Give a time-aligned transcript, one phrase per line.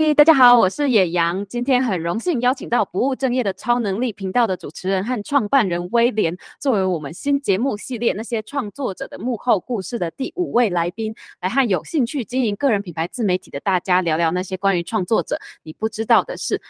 [0.00, 1.44] 嘿，大家好，我是野羊。
[1.48, 16.62] 今天很荣幸邀请到不务正业的超能力频道的主持人和创办人威廉，作为我们新节目系列那些创作者的幕后故事的第五位来宾，来和有兴趣经营个人品牌自媒体的大家聊聊那些关于创作者你不知道的事。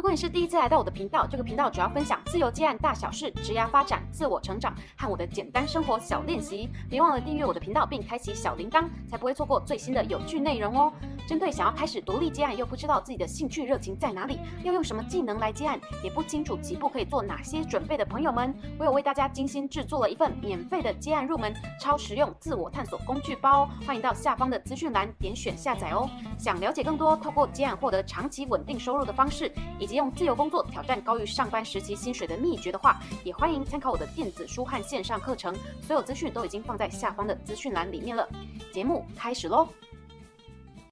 [0.00, 6.70] 如果你是第一次来到我的频道，这个频道主要分享自由接案大小事、职涯发展、自我成长和我的简单生活小练习。
[6.88, 10.90] 别忘了订阅我的频道并开启小铃铛，才不会错过最新的有趣内容哦。
[11.28, 26.08] 针对想要开始独立接案又不知道自己的兴趣热情在哪里，要用什么技能来接案，也不清楚起步可以做哪些准备的朋友们，我有为大家精心制作了一份免费的接案入门超实用自我探索工具包，欢迎到下方的资讯栏点选下载哦。
[26.38, 38.28] 想了解更多透过接案获得长期稳定收入的方式，以及用自由工作挑战高于上班时期薪水的秘诀的话，也欢迎参考我的电子书和线上课程，所有资讯都已经放在下方的资讯栏里面了。
[38.72, 39.68] 节目开始喽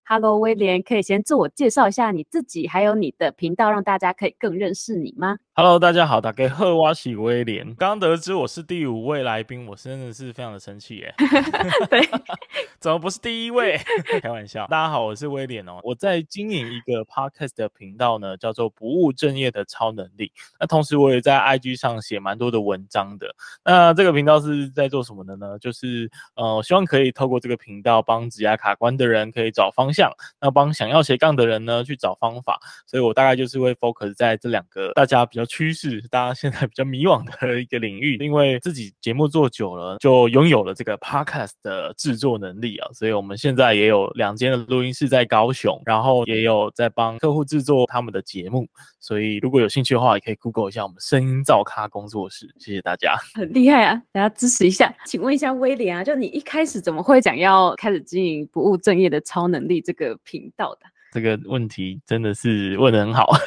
[0.04, 7.74] ！Hello，威廉，可以先自我介绍一下你自己，还有你的频道，让大家可以更认识你吗？Hello，大家好，打给赫瓦喜威廉。
[7.74, 11.12] 刚得知我是第五位来宾，我真的是非常的生气耶。
[11.90, 12.00] 对，
[12.78, 13.76] 怎么不是第一位？
[14.22, 14.68] 开玩笑。
[14.68, 15.80] 大家好，我是威廉哦。
[15.82, 20.30] 我在经营一个 podcast 的频道呢，叫做不务正业的超能力。
[20.60, 23.26] 那同时我也在 IG 上写蛮多的文章的。
[23.64, 25.58] 那这个频道是在做什么的呢？
[25.58, 30.08] 就是呃，我希望可以透过这个频道帮职涯卡关的人可以找方向，
[30.40, 32.60] 那帮想要斜杠的人呢去找方法。
[32.86, 35.47] 所以我大概就是会 focus 在这两个大家比较。
[35.48, 48.68] 趋势，大家现在比较迷惘的一个领域，因为自己节目做久了，就拥有了这个 podcast 的制作能力啊，所以我们现在也有两间的录音室在高雄，然后也有在帮客户制作他们的节目，
[49.00, 52.46] 所以如果有兴趣的话，也可以 Google 一下我们声音造咖工作室。
[52.58, 54.94] 谢谢大家，很厉害啊，大家支持一下。
[55.06, 60.80] 请问一下威廉啊，就你一开始怎么会讲要开始经营不务正业的超能力这个频道的？
[61.12, 63.32] 这个问题真的是问的很好。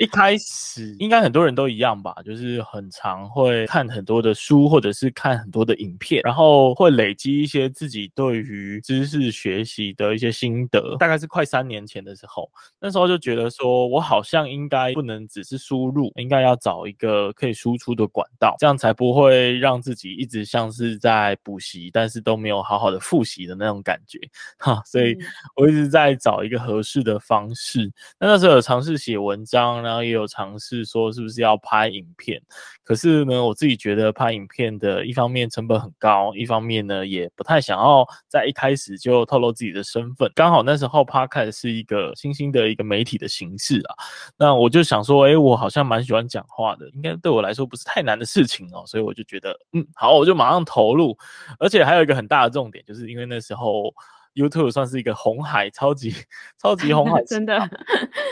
[0.00, 10.96] 一开始应该很多人都一样吧，就是很常会看很多的书，或者是看很多的影片，然后会累积一些自己对于知识学习的一些心得。
[10.98, 12.50] 大概是快三年前的时候，
[12.80, 24.18] 那时候就觉得说，我好像应该不能只是输入，应该要找一个可以输出的管道，这样才不会让自己一直像是在补习，但是都没有好好的复习的那种感觉。
[24.58, 25.16] 哈，所以
[25.54, 27.92] 我一直在找找一个合适的方式。
[28.18, 29.82] 那那时候有尝试写文章。
[29.84, 32.40] 然后也有尝试说是不是要拍影片，
[32.82, 40.30] 可是呢，我自己觉得拍影片的一方面成本很高，一方面呢也不太想要在一开始就透露自己的身份。
[40.34, 43.94] 刚好那时候 Podcast 是一个新兴的一个媒体的形式啊，
[44.36, 51.16] 那我就想说，哎，我好像蛮喜欢讲话的，应该对我来说不是太难的事情哦，所以我就觉得，嗯，好，我就马上投入。
[51.58, 53.94] 而且还有一个很大的重点，就是因为那时候。
[54.34, 56.12] YouTube 算是一个红海，超级
[56.60, 57.58] 超级红海， 真的，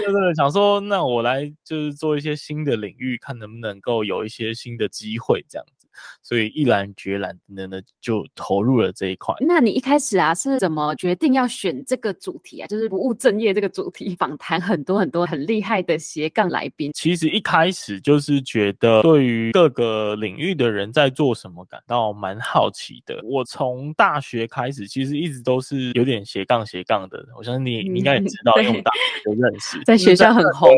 [0.05, 5.82] 就是想说，那我来就是做一些新的领域，看能不能够有一些新的机会，这样子。
[6.23, 9.35] 所以毅然决然的呢，就投入了这一块。
[9.41, 12.67] 那你一开始啊，是怎么决定要选这个主题啊？
[12.67, 16.93] 就是不务正业这个主题，访谈很多很多很厉害的斜杠来宾。
[16.95, 23.21] 其实一开始就是觉得对于各个领域的人在做什么感到蛮好奇的。
[23.25, 27.27] 我从大学开始，其实一直都是有点斜杠斜杠的。
[27.37, 30.71] 我相信你，你应该也知道，因为我们大学都认识，在学校很红，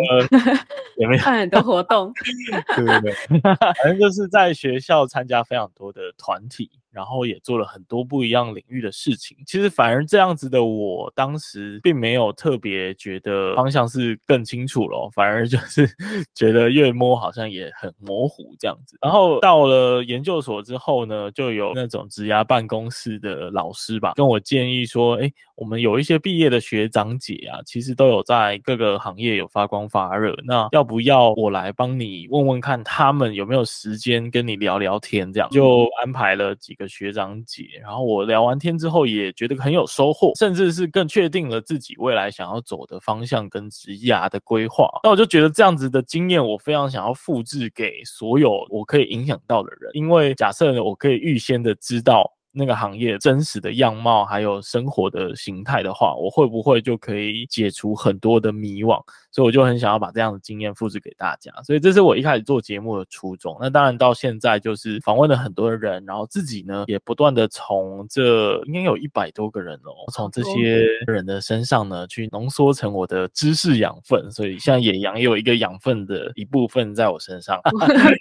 [0.97, 2.13] 有没有看 很多活动？
[2.77, 5.04] 对对对， 反正就是在学校。
[5.07, 6.71] 参加非常多的团体。
[6.95, 9.37] 然后也做了很多不一样领域的事情。
[9.45, 15.89] 其实反而这样子的我，当时并没有特别觉得方向是更清楚了，反而就是
[16.35, 18.97] 觉得越摸好像也很模糊这样子。
[19.03, 35.33] 然后到了研究所之后呢，就有那种职涯办公室的老师吧，跟我建议说，哎，我们有一些毕业的学长姐啊，其实都有在各个行业有发光发热，那要不要我来帮你问问看，他们有没有时间跟你聊聊天？
[35.33, 36.84] 这样就安排了几个。
[36.89, 44.89] 学长姐，然后我聊完天之后也觉得很有收获，甚至是更确定了自己未来想要走的方向跟职涯的规划。
[45.03, 52.31] 那我就觉得这样子的经验，我非常想要复制给所有我可以影响到的人，因为假设，我可以预先的知道。
[52.55, 59.03] 那个行业真实的样貌，还有生活的形态的话，我会不会就可以解除很多的迷惘？
[59.33, 61.53] 所以我就很想要把这样的经验复制给大家。
[61.65, 63.57] 所以这是我一开始做节目的初衷。
[63.61, 74.31] 那当然到现在就是访问了很多人，然后自己呢也不断的从这应该有一百多个人哦，从这些人的身上呢去浓缩成我的知识养分。
[74.31, 77.61] 所以像野羊也有一个养分的一部分在我身上，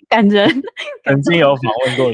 [0.10, 0.50] 感人。
[1.06, 2.12] 曾经有访问过。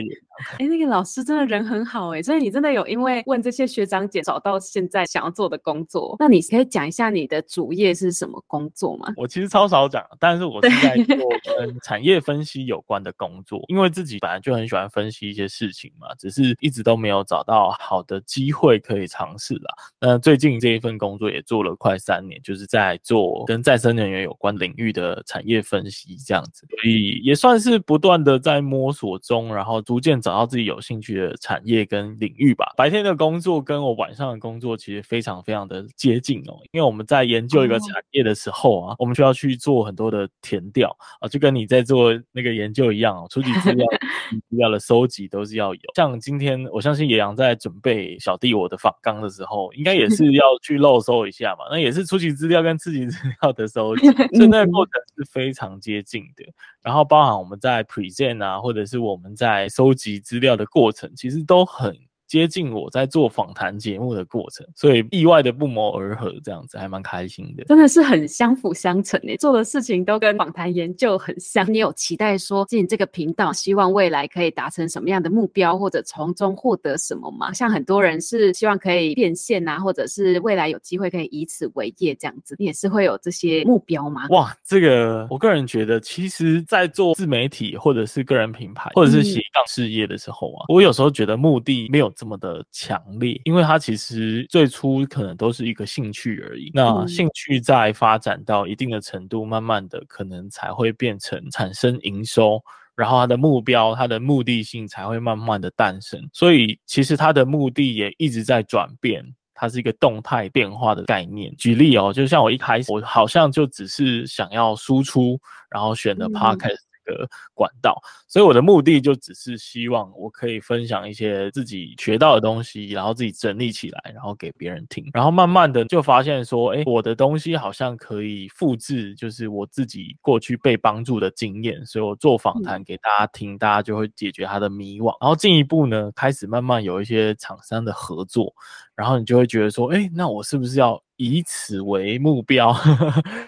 [0.58, 6.16] 哎，那个老师真的人很好哎，所以你真的有因为问这些学长姐找到现在想要做的工作。
[6.20, 9.14] 那你可以讲一下你的主业是什么工作吗？
[9.18, 11.18] 我其实超少讲，但是我是在做
[11.58, 19.74] 跟产业分析有关的工作，因为自己本来就很喜欢分析一些事情嘛，只是一直都没有找到好的机会可以尝试啦。
[20.00, 32.74] 那最近这一份工作也做了快三年，就是在做跟再生能源有关领域的产业分析这样子，所以也算是不断的在摸索中，然后逐渐找到自己有兴趣的产业跟领域吧。
[32.76, 43.86] 白天的工作跟我晚上的工作其实非常非常的接近哦，因为我们在研究一个产业的时候啊，我们需要去做很多的填调啊，就跟你在做那个研究一样哦，初级资料、
[44.50, 45.82] 资料的收集都是要有。
[45.96, 56.44] 像今天，我相信野羊在准备小弟我的访纲的时候，应该也是要去漏搜一下嘛，那也是初级资料跟次级资料的收集， 所以那个过程是非常接近的。
[56.82, 62.09] 然后包含我们在 present 啊，或者是我们在收集资料的过程，其实都很。
[62.30, 67.64] 接近我在做访谈节目的过程，所以意外的不谋而合，这样子还蛮开心的。
[67.64, 71.66] 真的是很相辅相成诶，做的事情都跟访谈研究很像。
[71.74, 77.52] 你有期待说进这个频道，希望未来可以达成什么样的目标，或者从中获得什么吗？
[77.52, 84.28] 像很多人是希望可以变现啊，或者是未来有机会可以以此为业这样子，你也是会有这些目标吗？
[84.30, 92.14] 哇，这个我个人觉得，其实，在做自媒体或者是个人品牌或者是斜杠事业的时候啊，嗯、我有时候觉得目的没有。
[92.20, 96.70] 这么的强烈，因为它其实最初可能都是一个兴趣而已。
[96.74, 102.62] 那兴趣在发展到一定的程度，慢慢的可能才会变成产生营收，
[102.94, 106.20] 然后它的目标、它的目的性才会慢慢的诞生。
[106.34, 109.24] 所以其实它的目的也一直在转变，
[109.54, 111.56] 它是一个动态变化的概念。
[111.56, 115.40] 举例哦，就像我一开始，我好像就只是想要输出，
[115.72, 116.89] 然后选了 Podcast。
[117.10, 125.10] 的管道，所以我的目的就只是希望我可以分享一些自己学到的东西，然后自己整理起来，然后给别人听。
[125.14, 131.86] 然后慢慢的就发现说，哎，我的东西好像可以复制，就是我自己过去被帮助的经验。
[131.86, 135.16] 所以我做访谈给大家听，大家就会解决他的迷惘。
[135.20, 138.54] 然后进一步呢，开始慢慢有一些厂商的合作，
[139.00, 142.74] 然后你就会觉得说，哎，那我是不是要以此为目标，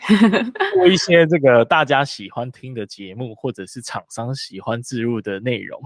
[0.73, 5.77] 做一些这个大家喜欢听的节目，或者是厂商喜欢置入的内容。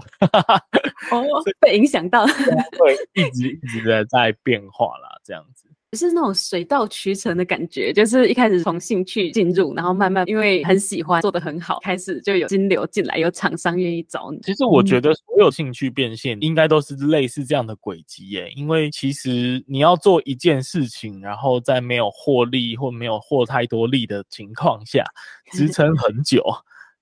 [1.10, 1.26] 哦，
[1.58, 5.65] 被影响到，会，一直一直的在变化啦，这样子。
[5.96, 14.38] 是那种水到渠成的感觉，就是一开始从兴趣进入，然后慢慢因为很喜欢做得很好，开始就有金流进来，有厂商愿意找你。
[14.42, 25.02] 其实我觉得所有兴趣变现应该都是类似这样的轨迹耶，因为其实你要做一件事情，然后在没有获利或没有获太多利的情况下，
[25.52, 26.44] 支撑很久。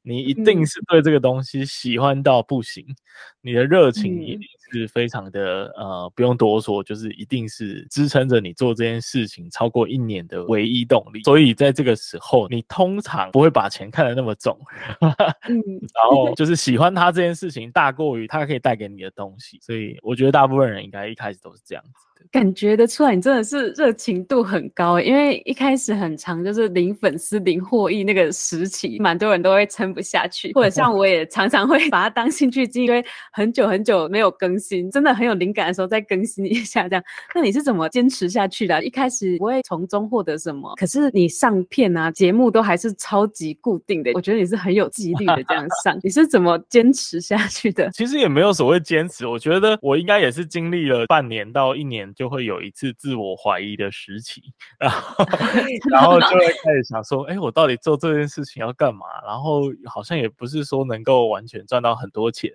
[0.06, 2.94] 你一定是对这个东西喜欢到不行，嗯、
[3.40, 4.42] 你的热情一定
[4.80, 11.22] 是非常的、嗯、呃，不用多说，就是一定是支撑着你做这件事情超过一年的唯一动力。
[11.22, 14.58] 所以在这个时候，你通常不会把钱看得那么重，
[15.48, 15.62] 嗯、
[15.94, 19.58] 然后就是喜欢他这件事情大过于他可以带给你的东西。
[19.60, 21.90] 所以我觉得大部分人应该一开始都是这样子。
[22.30, 37.04] 感觉得出来，你真的是热情度很高，因为一开始很长，就是零粉丝零获益那个时期，蛮多人都会撑不下去，或者像我也常常会把它当兴趣因为很久很久没有更新，真的很有灵感的时候再更新一下这样。
[37.34, 38.82] 那你是怎么坚持下去的？
[38.84, 47.90] 一开始不会从中获得什么，可是你上片啊节目都还是超级固定的，我觉得你是很有纪律的这样上， 你是怎么坚持下去的？
[47.90, 52.04] 其实也没有所谓坚持，我觉得我应该也是经历了半年到一年。
[52.14, 54.40] 就会有一次自我怀疑的时期，
[54.78, 55.24] 然后
[55.90, 59.06] 然后就会开始想说，哎，我到底做这件事情要干嘛？
[59.26, 62.52] 然后好像也不是说能够完全赚到很多钱。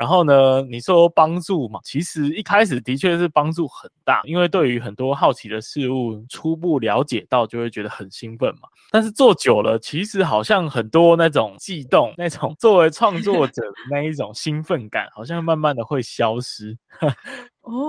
[0.00, 8.68] 然后呢，你说帮助嘛，其实一开始的确是帮助很大，因为对于很多好奇的事物初步了解到，就会觉得很兴奋嘛。
[8.90, 16.78] 但是做久了，其实好像很多那种悸动，那种 作为创作者的那一种兴奋感，好像慢慢的会消失。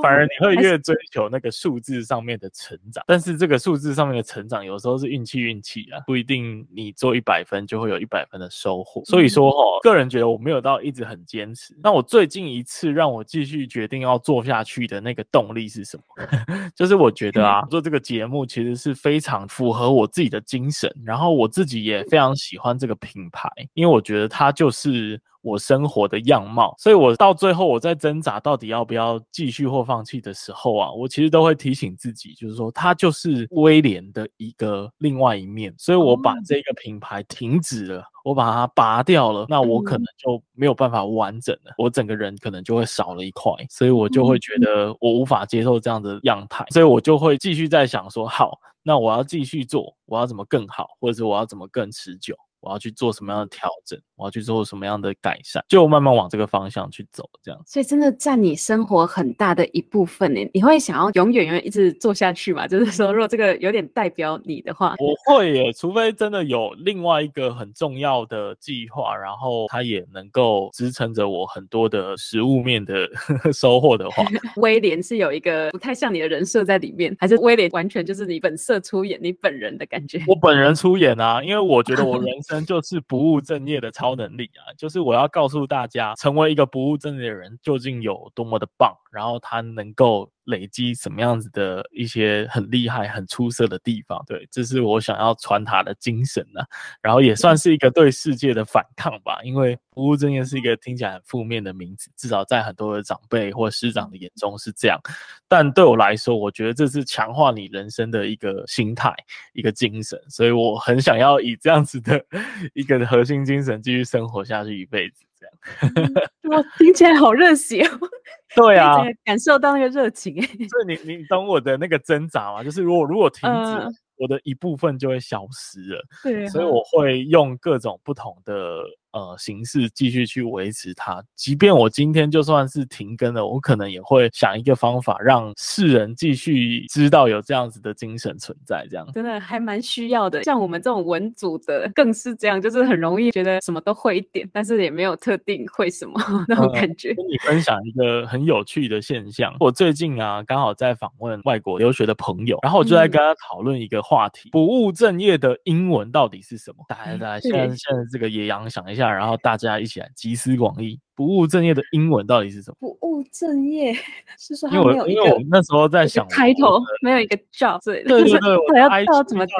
[0.04, 9.04] 反而你会越追求那个数字上面的成长，但是这个数字上面的成长有时候是运气运气啊，不一定你做一百分就会有一百分的收获。
[9.06, 11.76] 所以说哈，个人觉得我没有到一直很坚持。
[11.82, 16.04] 那我最近一次让我继续决定要做下去的那个动力是什么？
[16.76, 25.20] 就是我觉得啊，做这个节目其实是非常符合我自己的精神，然后我自己也非常喜欢这个品牌，因为我觉得它就是。
[25.42, 26.76] 我生活的样貌。
[26.78, 35.74] 所以我到最后我在挣扎到底要不要继续或放弃的时候啊，我其实都会提醒自己，就是说它就是威廉的一个另外一面。
[35.78, 38.04] 所以我把这个品牌停止了。
[38.24, 52.36] 我把它拔掉了，那我可能就没有办法完整了，我整个人可能就会少了一块，所以我就会觉得我无法接受这样的样态，所以我就会继续在想说，好，那我要继续做，我要怎么更好，或者是我要怎么更持久。
[52.62, 54.00] 我要去做什么样的调整？
[54.16, 55.64] 我要去做什么样的改善？
[55.68, 57.60] 就慢慢往这个方向去走，这样。
[57.66, 60.48] 所以真的占你生活很大的一部分呢。
[60.54, 62.68] 你会想要永远永远一直做下去吗？
[62.70, 65.74] 就是说，如果这个有点代表你的话，我会耶。
[65.74, 73.10] 除非真的有另外一个很重要的计划，然后它也能够支撑着我很多的食物面的
[73.52, 74.24] 收获的话。
[74.58, 80.22] 威廉是有一个不太像你的人设在里面，还是威廉完全就是你本色出演，你本人的感觉？
[80.28, 84.74] 我本人出演啊，因为我觉得我人就是不务正业的超能力啊！
[84.78, 90.30] 就是我要告诉大家，成为一个不务正业的人究竟有多么的棒，然后他能够。
[90.46, 96.68] 累积什么样子的一些很厉害、很出色的地方，对，这是我想要传达的精神呢、啊。
[97.02, 105.00] 然后也算是一个对世界的反抗吧，因为不务正业是一个听起来很负面的名字，至少在很多的长辈或师长的眼中是这样。
[105.48, 109.14] 但对我来说，我觉得这是强化你人生的一个心态、
[109.54, 112.24] 一个精神，所以我很想要以这样子的
[112.74, 115.24] 一个核心精神继续生活下去一辈子。
[115.42, 116.14] 这样，
[116.52, 118.00] 哇，听起来好热血哦！
[118.56, 120.46] 对啊，感受到那个热情哎。
[120.46, 122.64] 所以你你懂我的那个挣扎吗？
[122.64, 126.04] 就是如果如果停止，呃、我的一部分就会消失了。
[126.24, 128.84] 对、啊，所以我会用各种不同的。
[129.14, 138.88] 呃，形式继续去维持它，即便我今天就算是停更了，我可能也会想一个方法，让世人继续知道有这样子的精神存在。
[138.90, 140.42] 这样真的还蛮需要的。
[140.44, 146.14] 像我们这种文组的，更是这样，就是很容易觉得什么都会一点，但是也没有特定会什么
[146.48, 147.10] 那种感觉。
[147.10, 156.86] 呃，跟你分享一个很有趣的现象，我最近啊，刚好在访问外国留学的朋友，然后我就在跟他讨论一个话题：嗯、不务正业的英文到底是什么？
[156.88, 159.01] 大家大家现在现在这个野羊想一下。
[159.10, 161.00] 然后大家一起来集思广益。
[161.22, 162.76] 不务正业的英文到底是什么？
[162.80, 163.94] 不务正业
[164.40, 169.56] 是说他没有因为我那时候在想开头没有一个 job，对对对，我要知道怎么讲。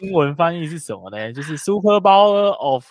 [0.00, 1.32] 英文翻译是什么呢？
[1.32, 2.84] 就是 superpower of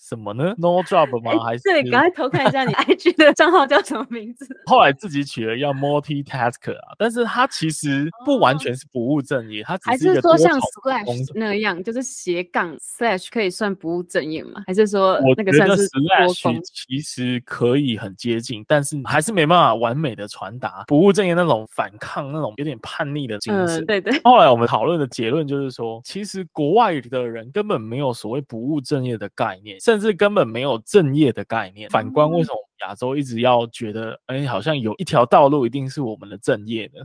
[0.00, 1.36] 什么呢？No job 吗？
[1.44, 4.46] 还是对，赶快偷看一下你 IG 的账号叫什么名字？
[4.66, 14.62] 后来自己取了要 multitasker 啊，但是它其实不完全是不务正业，它只是还是说像 slash 那样，就是斜杠 slash 可以算不务正业吗？
[14.68, 17.24] 还是说那个算是 slash 其实？
[17.46, 23.82] 可以很接近，但是还是没办法完美的传达不务正业那种反抗、那种有点叛逆的精神。
[23.82, 24.20] 嗯、对对。
[24.24, 31.88] 后来我们讨论的结论就是说，其实国外的人根本没有所谓不务正业的概念，甚至根本没有正业的概念。
[31.90, 37.00] 反观为什么亚洲一直要觉得，哎，好像有一条道路一定是我们的正业呢？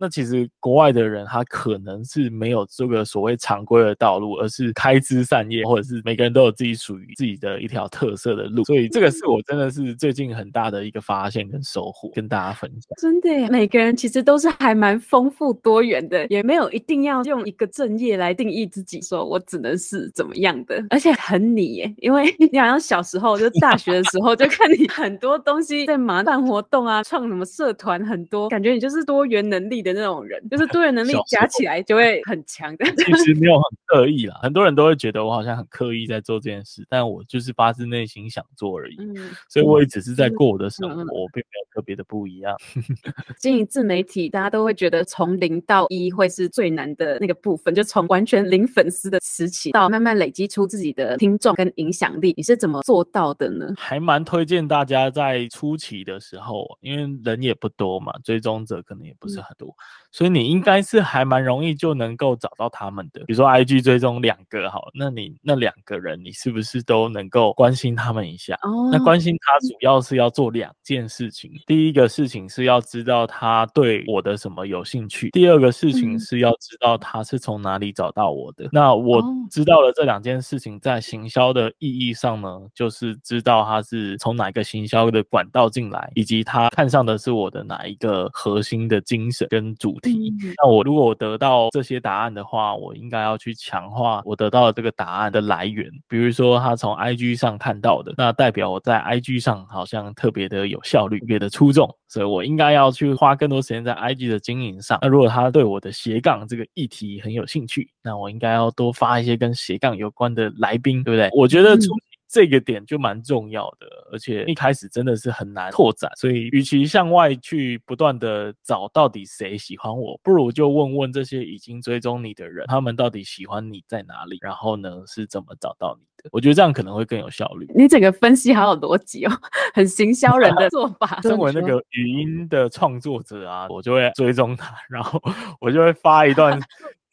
[0.00, 8.64] 那其实国外的人他可能是没有这个所谓常规的道路，而是开枝散叶，或者是每个人都有自己属于自己的一条特色的路。
[8.64, 12.80] 所以这个是我真的是最近很大的一个发现跟收获，跟大家分享。
[12.96, 29.89] 真的耶，每个人其实都是还蛮丰富多元的，也没有一定要用一个正业来定义自己，说我只能是怎么样的，而且很你耶，因为你好像小时候就大学的时候就看你很多东西在麻办活动啊，创什么社团，很多感觉你就是多元能力的。
[29.92, 32.84] 那种人就是多元能力加起来就会很强的。
[32.96, 38.96] 其实没有很刻意啦，很多人都会觉得我好像很刻意在做这件事，但我就是发自内心想做而已。
[38.98, 42.56] 嗯，所以我也只是在过我的生活，我并没有特别的不一样。
[43.38, 53.74] 经营自媒体，大家都会觉得从零到一会是最难的那个部分，就从完全零粉丝的时期到慢慢累积出自己的听众跟影响力，你是怎么做到的呢？
[53.76, 59.74] 还蛮推荐大家在初期的时候，因为人也不多嘛，追踪者可能也不是很多。
[59.80, 68.56] 嗯所以你应该是还蛮容易就能够找到他们的，比如说 IG 追踪两个好，那你那两个人你是不是都能够关心他们一下？
[68.62, 78.68] 哦，那关心他主要是要做两件事情，第一个事情是要知道他对我的什么有兴趣，第二个事情是要知道他是从哪里找到我的。
[78.72, 90.32] 那我知道了这两件事情，在行销的意义上呢，就是知道他是从哪个行销的管道进来，以及他看上的是我的哪一个核心的精神跟主题。
[90.62, 95.90] 那我如果我得到这些答案的话，我应该要去强化我得到的这个答案的来源。
[96.08, 104.98] 比如说他从 IG 上看到的，那代表我在 IG 上好像特别的有效率，特别的出众，所以我应该要去花更多时间在 IG 的经营上。
[105.02, 111.28] 那如果他对我的斜杠这个议题很有兴趣，那我应该要多发一些跟斜杠有关的来宾，对不对？
[111.32, 111.94] 我觉得出
[112.30, 126.30] 这个点就蛮重要的，而且一开始真的是很难拓展，所以与其向外去不断的找到底谁喜欢我，不如就问问这些已经追踪你的人，他们到底喜欢你在哪里，然后呢是怎么找到你的？
[126.30, 127.66] 我觉得这样可能会更有效率。
[127.74, 129.32] 你整个分析好有逻辑哦，
[129.74, 131.18] 很行销人的做法。
[131.26, 135.20] 身为那个语音的创作者啊，我就会追踪他，然后
[135.60, 136.60] 我就会发一段。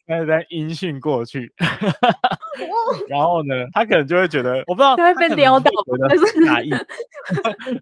[0.08, 1.52] 那在音讯过去，
[3.08, 5.70] 然后呢，他可能就会觉得，我不知道他会被撩到，
[6.08, 6.70] 还是哪意，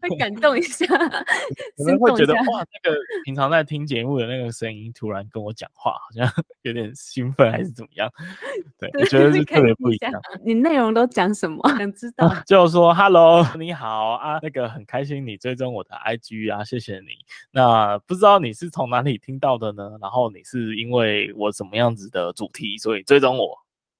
[0.02, 6.28] 会感动一下，可能会觉得哇，那个平常在听节目的那个声音，突然跟我讲话，好像
[6.62, 8.10] 有点兴奋，还是怎么样？
[8.80, 10.12] 对，我觉得是特别不一样。
[10.44, 11.62] 你内容都讲什么？
[11.78, 12.28] 想知道？
[12.44, 17.24] 就说 Hello，你好啊，那个很开心你追踪我的 IG 啊，谢谢你。
[17.52, 19.92] 那不知道你是从哪里听到的呢？
[20.00, 23.54] 然后你是因为我怎么样子的主题，所以追踪我，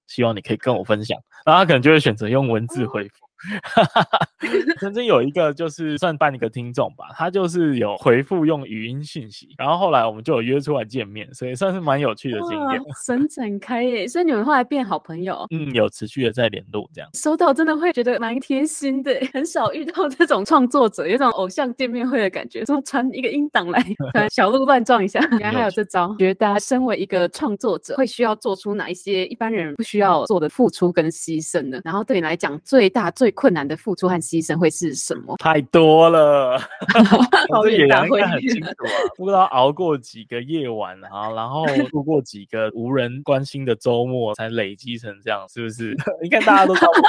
[0.07, 1.19] 希望你可以跟我分享。
[1.45, 3.26] 然后他可能就会选择用文字回复。
[4.81, 12.81] 曾经有一个就是算半一个听众吧，他就是有回复用语音讯息，然后后来我们就有约出来见面，所以算是蛮有趣的经验。
[13.05, 14.07] 神展开耶！
[14.09, 15.47] 所以你们后来变好朋友？
[15.51, 17.11] 嗯，有持续的在联络这样。
[17.15, 23.85] 收到真的会觉得蛮贴心的，很少遇到这种创作者，有种偶像见面会的感觉，说传一个音档来，
[24.31, 25.21] 小鹿乱撞一下。
[25.39, 31.81] 原来还有这招，觉得大家身为一个创作者，会需要做出哪一些一般人不需要做的付出跟牺牲呢？
[31.85, 35.37] 然后对你来讲，最大最困难的付出和牺牲会是什么？
[35.39, 36.61] 太多了，
[37.63, 45.97] 这野羊应该很清楚啊，不知道熬过几个夜晚啊，然后 度过几个无人关心的周末，才累积成这样，是不是？
[46.23, 47.09] 应该大家都差不多。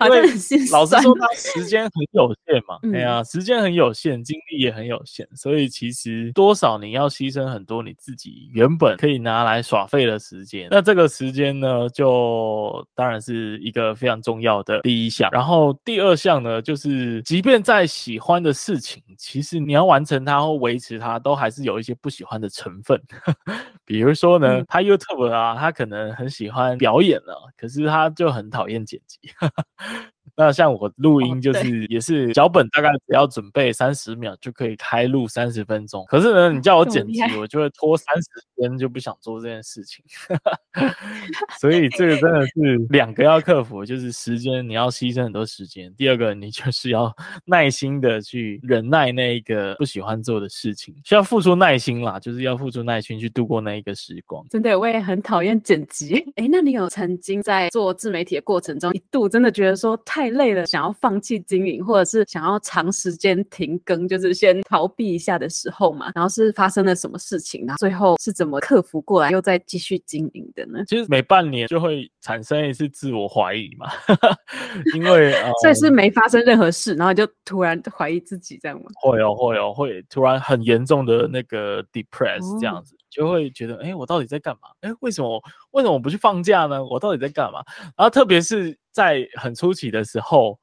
[0.00, 0.20] 因为
[0.70, 10.68] 老实说，他时间很有限嘛，哎呀，时间很有限，精力也很有限，所以其实多少你要牺牲很多你自己原本可以拿来耍废的时间。
[10.70, 15.28] 那这个时间呢，就当然是一个非常重要的第一项。
[15.32, 23.00] 然后第二项呢，就是即便在喜欢的事情，其实你要完成它或维持它，都还是有一些不喜欢的成分。
[23.84, 29.18] 比如说呢，他 YouTube 啊，他可能很喜欢表演了，可是他就很讨厌剪辑。
[30.38, 36.04] 那像我录音就是 也是脚本，大概只要准备三十秒就可以开录三十分钟。
[36.08, 40.04] 可是呢，你叫我剪辑， 我就会拖三十天，就不想做这件事情。
[41.58, 45.92] 所以这个真的是两个要克服，就是时间你要牺牲很多时间。
[45.96, 47.12] 第二个，你就是要
[47.44, 54.46] 耐心的去忍耐那一个不喜欢做的事情，需要付出耐心啦，就是要付出耐心去度过那一个时光。
[54.48, 56.24] 真的，我也很讨厌剪辑。
[56.36, 66.10] 哎，那你有曾经在做自媒体的过程中，一度真的觉得说太累了，想要放弃经营，或者是想要长时间停更，就是先逃避一下的时候嘛？
[66.14, 67.64] 然后是发生了什么事情？
[67.66, 70.84] 然后最后是怎么克服过来，又再继续经营的呢？
[70.86, 73.88] 其实每半年就会产生一次自我怀疑嘛，
[74.94, 78.86] 因为这、呃、是没发生任何事，然后就突然怀疑自己这样吗？
[79.00, 82.94] 会哦，会哦，会突然很严重的那个 depress 这样子。
[82.94, 84.68] 哦就会觉得，哎，我到底在干嘛？
[84.82, 86.84] 哎，为什么为什么我不去放假呢？
[86.84, 87.64] 我到底在干嘛？
[87.96, 90.58] 然后特别是在很初期的时候，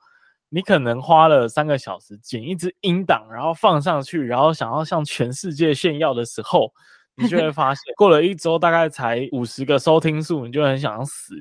[0.50, 6.70] 你可能花了三个小时剪一支音档，然后放上去，然后想要向全世界炫耀的时候，
[7.16, 11.34] 你就会 发现，过了一周大概才五十个收听数，你就很想要死，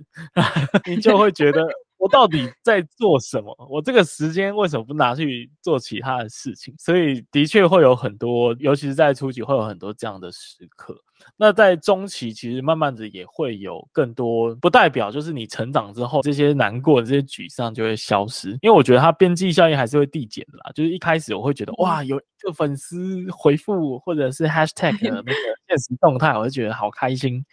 [0.87, 1.67] 你就会觉得。
[1.97, 3.57] 我到底在做什么？
[3.71, 6.75] 我这个时间为什么不拿去做其他的事情？
[6.79, 10.95] 所以的确会有很多，尤其是在初期会有很多这样的时刻。
[11.37, 18.51] 那在中期，其实慢慢的也会有更多，不代表就是你成长之后，这些难过的这些沮丧就会消失。
[18.63, 20.71] 因为我觉得它边际效应还是会递减的啦。
[20.75, 22.21] 就是一开始我会觉得哇，有
[22.53, 25.33] 粉丝回复或者是 hashtag 的那个
[25.69, 27.45] 现实动态，我就觉得好开心。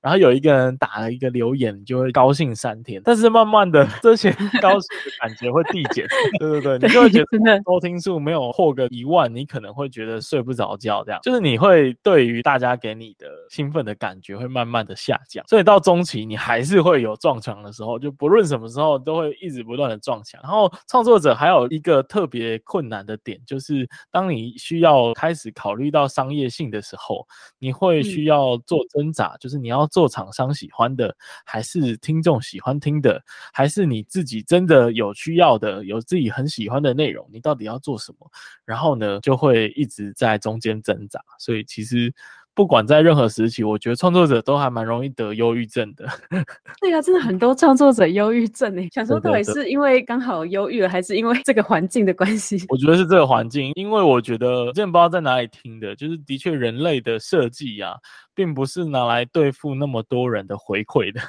[0.00, 3.00] 然后有一个人打了一个留言，你就会高兴三天。
[3.04, 3.86] 但是慢慢的。
[4.02, 4.30] 这些
[4.60, 6.06] 高兴的感觉会递减，
[6.38, 20.40] 对对对，你就会觉得收听数没有破个一万，你可能会觉得睡不着觉，这样就是你会对于大家给你的兴奋的感觉会慢慢的下降，所以到中期你还是会有撞墙的时候，就不论什么时候都会一直不断的撞墙。
[20.42, 27.26] 然后创作者还有一个特别困难的点，就是当你需要开始考虑到商业性的时候，
[27.58, 33.22] 你会需要做挣扎，就是你要做厂商喜欢的，还是听众喜欢听的，
[33.54, 33.86] 还是。
[33.86, 38.28] 你自己真的有需要的，有自己很喜欢的内容，你到底要做什么？
[38.64, 41.20] 然后呢，就会一直在中间挣扎。
[41.38, 42.12] 所以其实
[42.56, 46.06] 不管在任何时期，我觉得创作者都还蛮容易得忧郁症的。
[46.80, 52.56] 对啊，真的很多创作者忧郁症诶，想说到底是因为刚好忧郁了，还是因为这个环境的关系？
[52.70, 57.94] 我觉得是这个环境，因为我觉得之前不知道在哪里听的，就是的确人类的设计呀，
[58.34, 61.20] 并不是拿来对付那么多人的回馈的。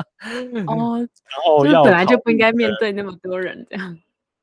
[0.66, 3.98] 哦，然后要本来就不应该面对那么多人这样。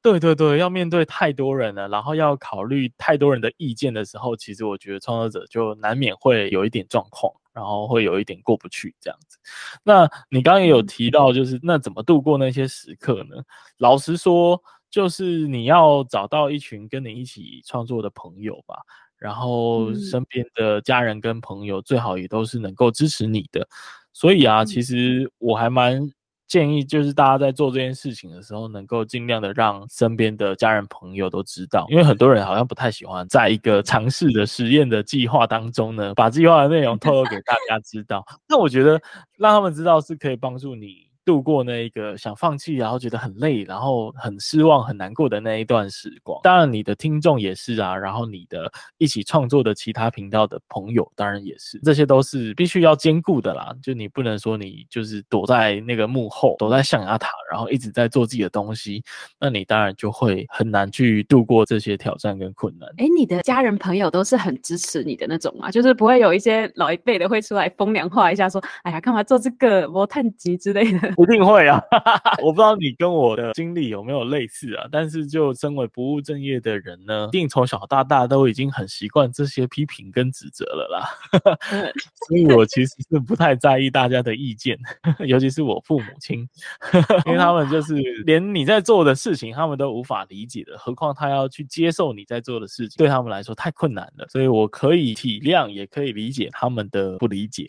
[0.08, 9.38] 对对对，要面对太多人了，然后要考虑太多人的意见的时候，其实我觉得创作者就难免会有一点状况，然后会有一点过不去这样子。
[9.84, 13.36] 那你刚刚也有提到，就是那怎么度过那些时刻呢？
[13.80, 14.58] 老实说，
[14.89, 18.78] 就是你要找到一群跟你一起创作的朋友吧，
[19.17, 23.67] 然后身边的家人跟朋友最好也都是能够支持你的。
[24.13, 26.10] 所以啊，其实我还蛮。
[26.48, 38.26] 建议就是大家在做这件事情的时候，能够尽量的让身边的家人朋友都知道，因为很多人好像不太喜欢在一个尝试的实验的计划当中呢，把计划的内容 透露给大家知道。
[38.48, 39.00] 那我觉得
[39.38, 41.07] 让他们知道是可以帮助你。
[41.28, 46.40] 度过那一个想放弃，然后觉得很累，然后很失望、很难过的那一段时光。
[46.42, 53.76] 当然，你的听众也是啊，然后你的一起创作的其他频道的朋友，当然也是，这些都是必须要兼顾的啦。
[53.84, 59.04] 就你不能说你就是躲在那个幕后，躲在象牙塔，然后一直在做自己的东西，
[59.38, 62.88] 那你当然就会很难去度过这些挑战跟困难。
[62.96, 65.70] 哎，你的家人朋友都是很支持你的那种吗？
[65.70, 71.82] 就是不会有一些老一辈的会出来风凉话一下，说：“哎呀，干嘛做这个磨炭机之类的。”一定会啊，
[72.43, 81.10] 我不知道你跟我的经历有没有类似啊，但是就身为不务正业的人呢，一定从小到大都已经很习惯这些批评跟指责了啦，
[82.28, 84.78] 所以我其实是不太在意大家的意见，
[85.26, 86.48] 尤其是我父母亲，
[87.26, 97.68] 因为他们就是连你在做的事情他们都无法理解的，何况他要去接受你在做的事情，对他们来说太困难了，所以我可以体谅，也可以理解他们的不理解。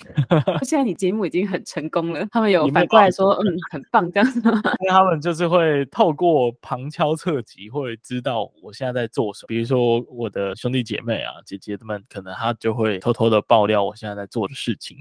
[0.62, 3.58] 现在你节目已经很成功了，他们有反过来说，嗯。
[3.70, 9.46] 很棒，这样子，因为他们就是会透过旁敲侧击，会知道我现在在做什么。
[9.48, 14.96] 比如说我的兄弟姐妹啊、姐姐们，可能他就会偷偷的爆料我现在在做事情，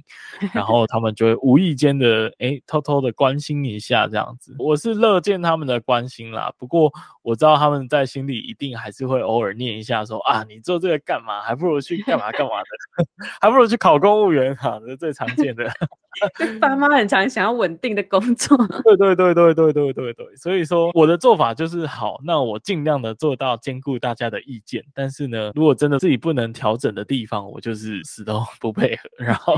[0.53, 4.55] 然后他们就会无意间的哎、偷偷的关心一下这样子。
[4.59, 11.41] 我是乐见他们的关心啦，不过我知道他们在心里一定还是会偶尔念一下说，说啊，你做这个干嘛？
[11.41, 13.05] 还不如去干嘛干嘛的，
[13.41, 15.71] 还不如去考公务员哈，这是最常见的。
[16.59, 18.57] 爸妈很常想要稳定的工作。
[18.83, 29.55] 对对对对对对对对，所以说我的做法就是好，那我尽量的做到兼顾大家的意见，但是呢，如果真的自己不能调整的地方，我就是死都 不配合，然后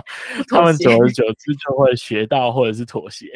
[0.48, 3.28] 他们久而久之就会学到或者是妥协，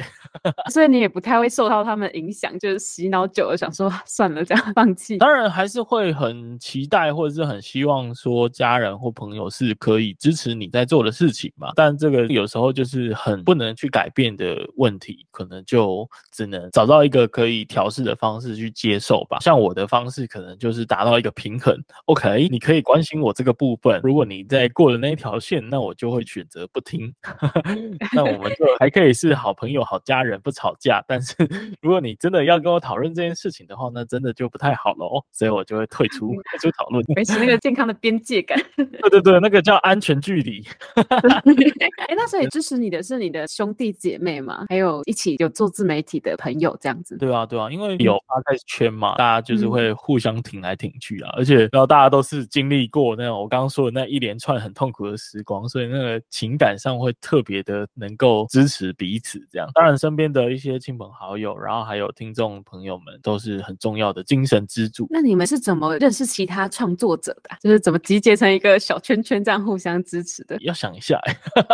[0.71, 5.17] 所以你也不太会受到他们影响，就是洗脑久了，想说算了，这样放弃。
[5.17, 16.10] 当然还是会很期待或者是很希望说家人或朋友是可以支持你在做的事情嘛，但这个有时候就是很不能去改变的问题，可能就。
[16.32, 19.38] 只能找到一个可以调试的方式去接受吧。
[19.41, 21.80] 像我的方式，可能就是达到一个平衡。
[22.06, 24.02] OK，你可以关心我这个部分。
[24.04, 27.13] 如果你在过了那一条线，那我就会选择不听。
[28.15, 31.04] 那我们就还可以是好朋友、好家人，不吵架。
[31.08, 31.36] 但是
[31.82, 35.23] 如果你真的要跟我讨论这件事情的话，那真的就不太好了哦。
[35.32, 38.60] 所以我就会退出，退出讨论，维持那个健康的边界感。
[38.76, 40.65] 对对对，那个叫安全距离。
[40.95, 44.65] 哎，那所以支持你的是你的兄弟姐妹吗？
[44.69, 59.69] 还有一起有做自媒体的朋友这样子，对啊，对啊，因为有 Podcast 圈嘛，大家就是会互相挺来挺去啊，嗯、而且然后大家都是经历过那种我刚刚说的那一连串很痛苦的时光，所以那个情感上会特别的能够支持彼此这样。
[59.73, 65.07] 当然，身边的一些亲朋好友，然后还有听众朋友们，都是很重要的精神支柱。
[65.09, 67.49] 那你们是怎么认识其他创作者的？
[67.61, 70.57] 就是怎么集结成一个小圈圈，这样互相支持的？
[70.61, 71.19] 要想一下，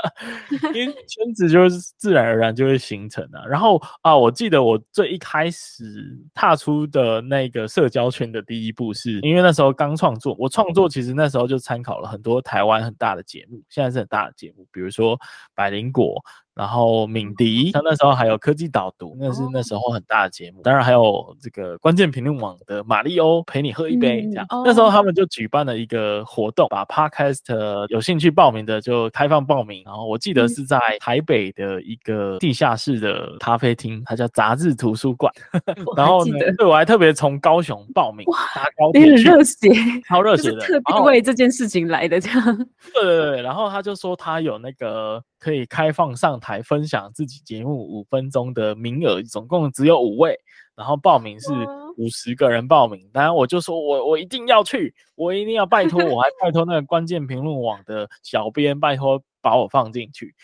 [0.73, 3.45] 因为圈子就是自然而然就会形成啊。
[3.45, 4.33] 然后啊，我。
[4.39, 10.33] 记得我最一开始踏出的那个社交圈的第一步，是因为那时候刚创作。
[10.39, 15.19] 我创作其实那时候就参考了很多台湾很大的节目，现在是很大的节目，比如说
[15.53, 16.23] 百灵果。
[16.59, 20.61] 然后敏迪，他那时候还有科技导读，那是那时候很大的节目。
[20.61, 24.45] 当然还有这个关键评论网的马里欧陪你喝一杯，这样。
[24.49, 29.83] 嗯、那时候他们就举办了一个活动，把 Podcast 有兴趣报名的就开放报名。
[29.85, 35.31] 然后我记得是在台北的一个地下室的咖啡厅，它叫杂志图书馆。
[35.95, 39.69] 然后呢，对，我还特别从高雄报名，搭高铁去，热血，
[40.09, 42.57] 超热血的，特别为这件事情来的这样。
[42.93, 45.23] 对对对，然后他就说他有那个。
[45.39, 50.37] 可以开放上台分享自己节目五分钟的名额，总共只有五位，
[50.75, 51.51] 然后报名是
[51.97, 60.35] 五十个人报名，当然我就说我我一定要去，我一定要拜托， 我还拜托那个关键评论网的小编拜托把我放进去。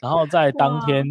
[0.00, 1.04] 然后在当天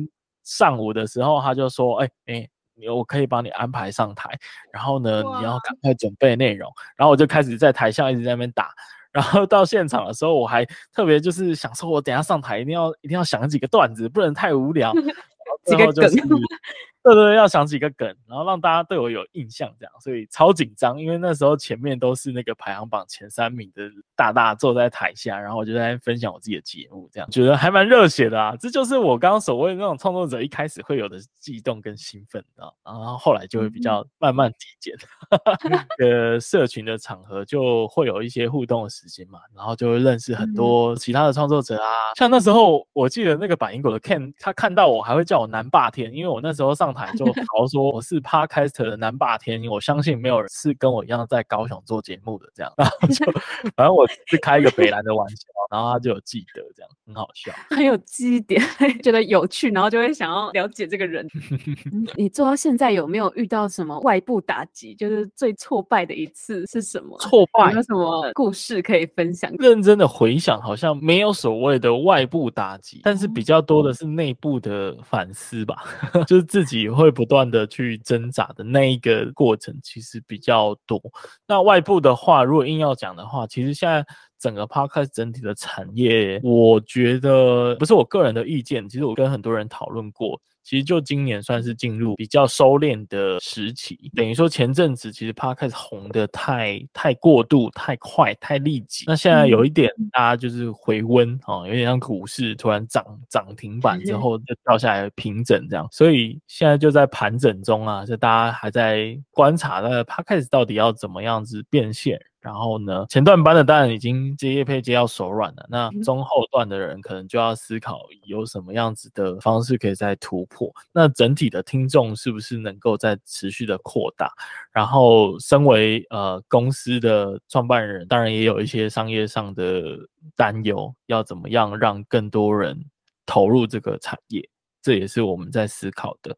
[0.44, 2.50] 上午的时候，他就说：“哎哎，
[2.90, 4.30] 我可以帮你安排上台，
[4.72, 8.72] 然后呢，你要赶快准备内容。”然后我就开始在台下一直在那边打。
[9.12, 14.94] 然后到现场的时候，我还特别就是想说，我等下上台一定要一定要想几个段子，不能太无聊。
[15.66, 16.10] 几个梗。
[17.04, 28.58] 对对，要想几个梗，然后让大家对我有印象，这样，所以超紧张，因为那时候前面都是那个排行榜前三名的大大坐在台下，然后我就在分享我自己的节目，这样觉得还蛮热血的啊。
[28.60, 34.94] 这就是我刚刚所谓的那种创作者一开始会有的悸动跟兴奋啊，然后后来就会比较慢慢递减。
[36.00, 41.88] 呃，社群的场合就会有一些互动的时间嘛，然后就会认识很多其他的创作者啊。
[42.18, 46.97] 像那时候我记得那个百英果的 Ken，他看到我还会叫我南霸天，因为我那时候上。
[47.16, 53.26] 就 豪说我是 Podcaster 的南霸天，我相信没有人是跟我一样在高雄做节目的这样，然后就
[53.76, 58.62] 反正我是开一个北兰的玩笑，然后他就有记得这样，很好笑， 很有记忆点，
[59.04, 61.28] 觉得有趣，然后就会想要了解这个人。
[62.16, 64.96] 你做到现在有没有遇到什么外部打击？
[64.96, 67.18] 就是最挫败的一次是什么？
[67.20, 67.66] 挫败？
[67.66, 69.52] 有没有什么故事可以分享？
[69.60, 75.84] 认真的回想，好像没有所谓的外部打击，但是比较多的是内部的反思吧，
[76.26, 76.78] 就是自己。
[76.78, 81.02] 也会不断的去挣扎的那一个过程，其实比较多。
[81.48, 84.06] 那外部的话，如果硬要讲的话，其实现在
[84.40, 90.40] 整个 Podcast 整体的产业，我觉得不是我个人的意见，其实我跟很多人讨论过。
[90.64, 99.06] 其实就今年算是进入比较收敛的时期，等于说前阵子其实 Podcast 红的太太过度、太快、太立即。
[99.08, 112.20] 那现在有一点，大家就是回温啊，有点像股市突然涨涨停板之后就掉下来平整这样，所以现在就在盘整中啊，就大家还在观察那个 Podcast 到底要怎么样子变现。
[112.40, 120.72] 然后呢，前段班的当然已经接业配接到手软了，那中后段的人可能就要思考有什么样子的方式可以再突破。
[120.94, 124.32] 那整体的听众是不是能够再持续的扩大？
[124.72, 129.98] 然后，身为呃公司的创办人，当然也有一些商业上的
[130.36, 132.80] 担忧，要怎么样让更多人
[133.26, 134.48] 投入这个产业？
[134.82, 136.38] 这也是我们在思考的。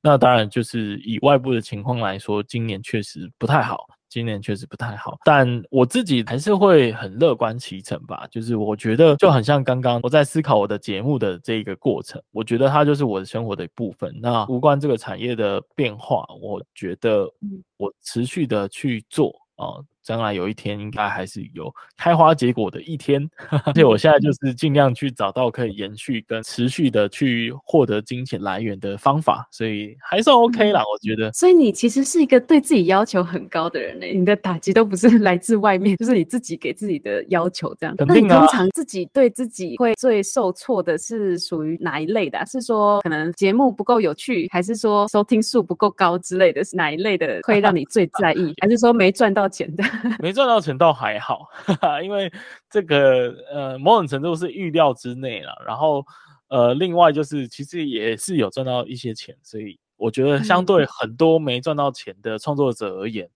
[0.00, 3.86] 那当然就是以外部的情况来说，今年确实不太好。
[4.08, 8.26] 今年确实不太好，但我自己还是会很乐观其成吧。
[8.30, 14.14] 就是我觉得就很像刚刚我在思考我的节目的这个过程，我觉得它就是我的生活的一部分。
[14.20, 17.28] 那无关这个产业的变化，我觉得
[17.76, 19.66] 我持续的去做啊。
[19.66, 23.28] 呃将来有一天应该还是有开花结果的一天，
[23.64, 31.32] 而且我现在就是尽量去找到可以延续跟持续的去获得金钱来源的方法，所以还算 OK 啦，我觉得。
[31.32, 37.96] 所以你其实是一个对自己要求很高的人呢，你的打击都不是 来自外面，就是你自己给自己的要求这样。
[37.96, 38.28] 肯定啊。
[38.28, 42.44] 那你通常自己对自己会最受挫的是属于哪一类的啊？
[42.44, 46.62] 是说可能节目不够有趣，还是说收听数不够高之类的？
[46.62, 48.52] 是哪一类的会让你最在意？
[48.60, 49.84] 还是说没赚到钱的？
[50.18, 52.32] 没赚到钱倒还好，哈哈，因为
[52.70, 55.52] 这个呃某种程度是预料之内了。
[55.66, 56.04] 然后
[56.48, 63.28] 呃另外就是其实也是有赚到一些钱，所以我觉得相对很多没赚到钱的创作者而言，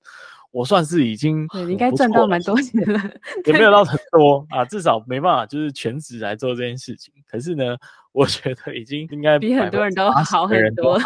[0.51, 3.01] 我算是已经对，应该赚到蛮多钱了，
[3.47, 7.12] 也没有到很多啊，至少没办法就是全职来做这件事情。
[7.27, 7.77] 可是呢，
[8.12, 10.99] 我觉得已经应该比很多人都好很多。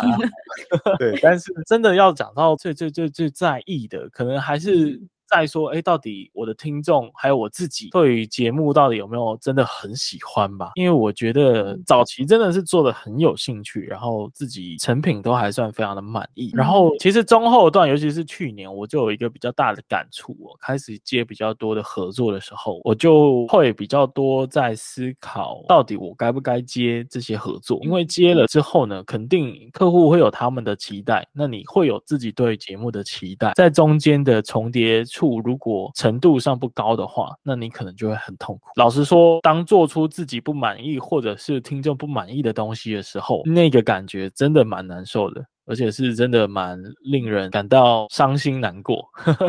[0.99, 5.01] 对，但是真的要讲到最最最最在意的，可能还是。
[5.33, 10.73] 再说，哎，到底我的听众还有我自己对于节目到底有没有真的很喜欢吧？
[10.75, 16.51] 因为我觉得早期真的是做的很有兴趣，然后自己成品都还算非常的满意。
[16.53, 27.81] 然后其实中后段，尤其是去年，我就有一个比较大的感触，我开始接比较多的合作的时候，我就会比较多在思考，到底我该不该接这些合作？
[27.83, 35.03] 因为接了之后呢，肯定客户会有他们的期待，那你会有自己对节目的期待，在中间的重叠。
[35.41, 38.63] 如果程度上不高的话，那你可能就会很痛苦。
[38.77, 45.45] 老实说，当做出自己不满意或者是听众不满意的东西的时候，那个感觉真的蛮难受的。
[45.65, 49.09] 而且是真的蛮令人感到伤心难过，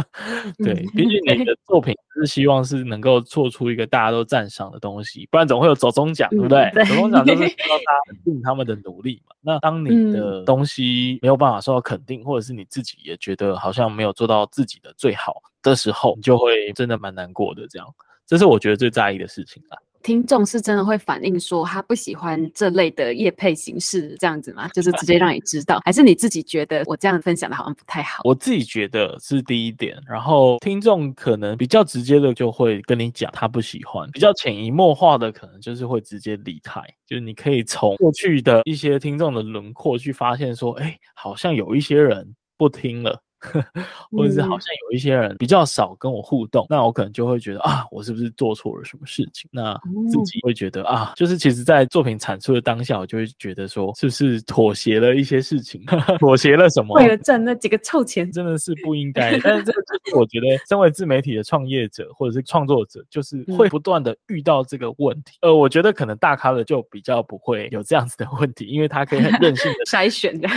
[0.64, 6.72] 对，毕竟你的作品是希望是能够做出一个大家都赞赏的东西，不然总会有走中奖，对不对？
[6.86, 9.36] 走中奖就是需要大家肯定他们的努力嘛。
[9.42, 17.68] 那当你的东西没有办法受到肯定，或者是你自己也觉得好像没有做到自己的最好的时候，你就会真的蛮难过的。
[17.68, 17.88] 这样，
[18.28, 19.78] 这是我觉得最在意的事情啊。
[20.04, 24.68] 听众是真的会反映说他不喜欢这类的业配形式这样子吗？
[24.74, 28.20] 就是直接让你知道，还是你自己觉得我这样分享的好像不太好？
[28.26, 36.82] 我自己觉得是第一点，然后听众可能比较直接的就会跟你讲他不喜欢，比较潜移默化的可能就是会直接离开。
[37.08, 43.24] 就是你可以从过去的一些听众的轮廓去发现说，哎，好像有一些人不听了。
[44.12, 49.50] 或者是好像有一些人比较少跟我互动，嗯、那我可能就会觉得啊，我是不是做错了什么事情？
[49.52, 49.74] 那
[50.10, 55.84] 自己会觉得啊，就是其实，在作品产出的当下，我就会觉得说，是不是妥协了一些事情？
[56.20, 56.96] 妥协了什么？
[56.96, 59.38] 为了挣那几个臭钱，真的是不应该。
[59.40, 65.38] 但是这个就是我觉得，身为自媒体的创业者或者是创作者，就是会不断的遇到这个问题。
[65.42, 70.48] 呃，我觉得可能大咖的就比较不会有这样子的问题，因为他可以很任性的 筛选的。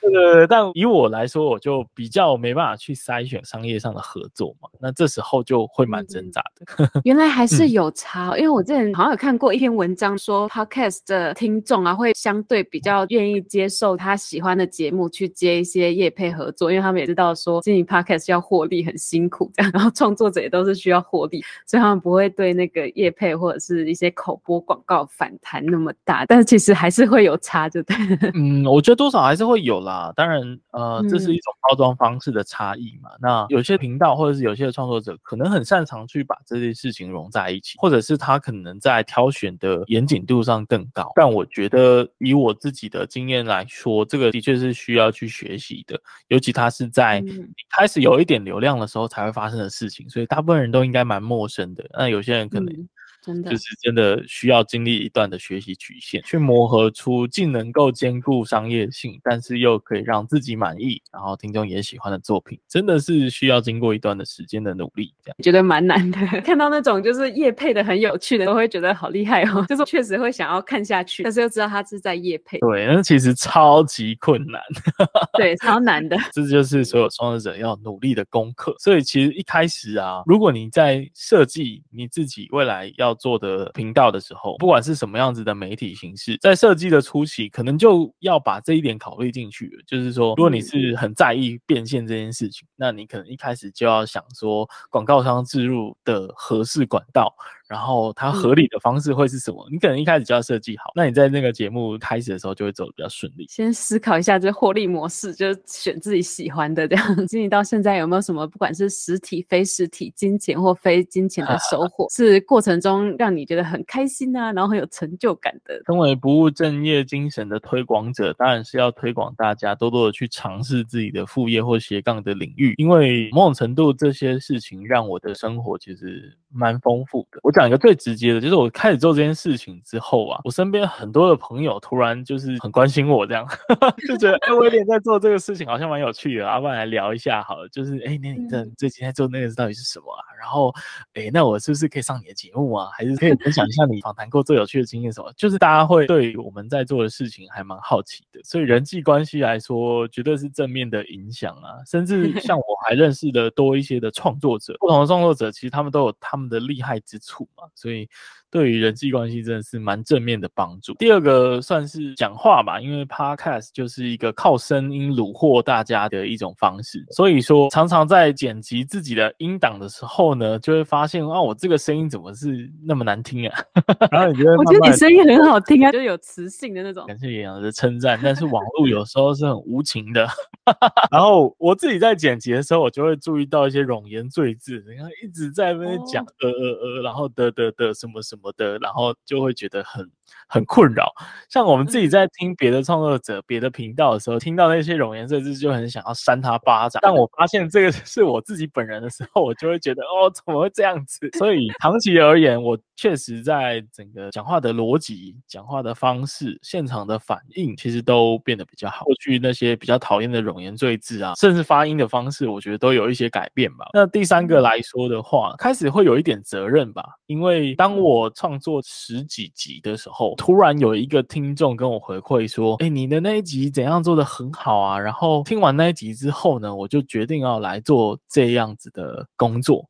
[0.00, 2.19] 对对对，但以我来说，我就比较。
[2.26, 6.66] 我没办法去筛选商业上的合作嘛，那这时候就会蛮挣扎的。
[6.78, 26.24] 嗯、 原来还是有差，嗯、因为我之前好像有看过一篇文章说，Podcast 的听众啊会相对比较愿意接受他喜欢的节目去接一些业配合作，因为他们也知道说经营 Podcast 要获利很辛苦，这样，然后创作者也都是需要获利，所以他们不会对那个业配或者是一些口播广告反弹那么大。
[26.26, 27.96] 但是其实还是会有差，就对。
[28.34, 30.12] 嗯，我觉得多少还是会有啦。
[30.16, 41.12] 当然，呃，这是一种包装方式的差异嘛，那有些频道或者是有些创作者可能很擅长去把这些事情融在一起，或者是他可能在挑选的严谨度上更高。
[41.14, 47.22] 但我觉得以我自己的经验来说，这个的确是需要去学习的，尤其他是在
[47.68, 51.84] 开始有一点流量的时候才会发生的事情，所以大部分人都应该蛮陌生的。
[51.92, 52.88] 那有些人可能。
[53.22, 65.12] 真的就是真的需要经历一段的学习曲线，去磨合出既能够兼顾商业性，但是又可以让自己满意，然后听众也喜欢的作品，真的是需要经过一段的时间的努力。
[65.24, 66.18] 这样觉得蛮难的。
[66.42, 72.58] 看到那种就是夜配的很有趣的，都会觉得好厉害哦，就是确实会想要看下去，但是又知道他是在夜配。
[72.58, 74.60] 对，那其实超级困难。
[75.36, 76.16] 对，超难的。
[76.32, 78.74] 这就是所有创作者要努力的功课。
[78.78, 89.82] 所以其实一开始啊，如果你在设计你自己未来要做的频道的时候，不管是什么样子的媒体形式，在设计的初期，可能就要把这一点考虑进去了。
[89.86, 97.34] 就是说，如果你是很在意变现这件事情，那你可能一开始就要想说，广告商置入的合适管道。
[97.70, 99.64] 然后它合理的方式会是什么？
[99.70, 103.46] 嗯、你可能一开始就要设计好，那你在那个节目开始的时候就会走得比较顺利。
[103.48, 107.26] 先思考一下这获利模式，就选自己喜欢的这样。
[107.28, 115.80] 经营到现在有没有什么，不管是实体、非实体、金钱或非金钱的收获， 是过程中让你觉得很开心啊，然后很有成就感的？
[115.86, 127.40] 身为不务正业精神的推广者，当然是要推广大家多多的去尝试自己的副业或斜杠的领域，因为某种程度这些事情让我的生活其实蛮丰富的。
[127.42, 133.46] 我讲一个最直接的，就是我开始做这件事情之后啊，我身边很多的朋友突然就是很关心我，这样
[134.08, 137.68] 就觉得哎，威廉在做这个事情好像蛮有趣的，要不然来聊一下好了。
[137.68, 140.22] 就是哎，那你这最近在做那个到底是什么啊？
[140.38, 140.74] 然后
[141.14, 142.88] 哎，那我是不是可以上你的节目啊？
[142.92, 145.32] 还是可以分享一下你访谈过最有趣的经验什么？
[145.36, 151.78] 就是大家会对我们在做的事情还蛮好奇的，所以人际关系来说，绝对是正面的影响啊。
[151.86, 158.08] 甚至 像我还认识的多一些的创作者，不同的创作者其实他们都有他他们的厉害之处嘛，所以。
[158.50, 160.94] 对于人际关系真的是蛮正面的帮助。
[160.94, 167.04] 第二个算是讲话吧，因为 Podcast 就是一个靠声音虏获大家的一种方式。
[167.10, 173.58] 所以说，常常在剪辑自己的音档的时候呢，就会发现啊，我这个声音怎么是那么难听啊？
[174.10, 177.06] 然后你觉得我觉得你声音很好听啊，就是有磁性的那种。
[177.06, 180.26] 感谢野羊的称赞，但是网络有时候是很无情的。
[181.10, 190.10] 然后我自己在剪辑的时候，我就会注意到一些冗言赘字，你看一直在那边讲呃呃呃，然后的的的什么什么么的，然后就会觉得很。
[190.48, 191.12] 很困扰，
[191.48, 197.00] 像我们自己在听别的创作者、别的频道的时候，听到那些冗言赘字，就很想要扇他巴掌。
[197.02, 201.30] 但我发现这个 是我自己本人的时候，我就会觉得，哦，怎么会这样子？
[201.38, 209.04] 所以长期而言，我确实在整个讲话的逻辑、讲话的方式、现场的反应，其实都变得比较好。
[209.04, 213.86] 过去那些比较讨厌的冗言赘字啊，甚至发音的方式，我觉得都有一些改变吧。
[213.92, 220.19] 那第三个来说的话，开始会有一点责任吧，因为当我创作十几集的时候。
[220.36, 229.88] 突然有一个听众跟我回馈说：“哎，你的那一集怎样做得很好啊！”然后听完那一集之后呢，我就决定要来做这样子的工作。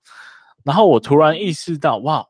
[0.65, 2.27] 然后我突然意识到，哇，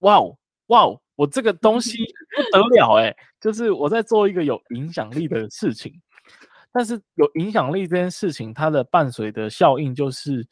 [0.00, 0.20] 哇，
[0.66, 0.86] 哇，
[1.16, 1.98] 我这个东西
[2.36, 3.14] 不得了哎！
[3.40, 5.92] 就是我在做一个有影响力的事情，
[6.72, 10.46] 但是有影响力这件事情，它的伴随的效应就是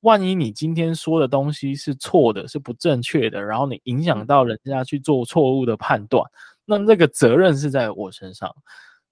[0.00, 6.24] 万一你今天说的东西是错的，是不正确的，然后你影响到人家去做错误的判断，
[6.64, 8.54] 那那个责任是在我身上。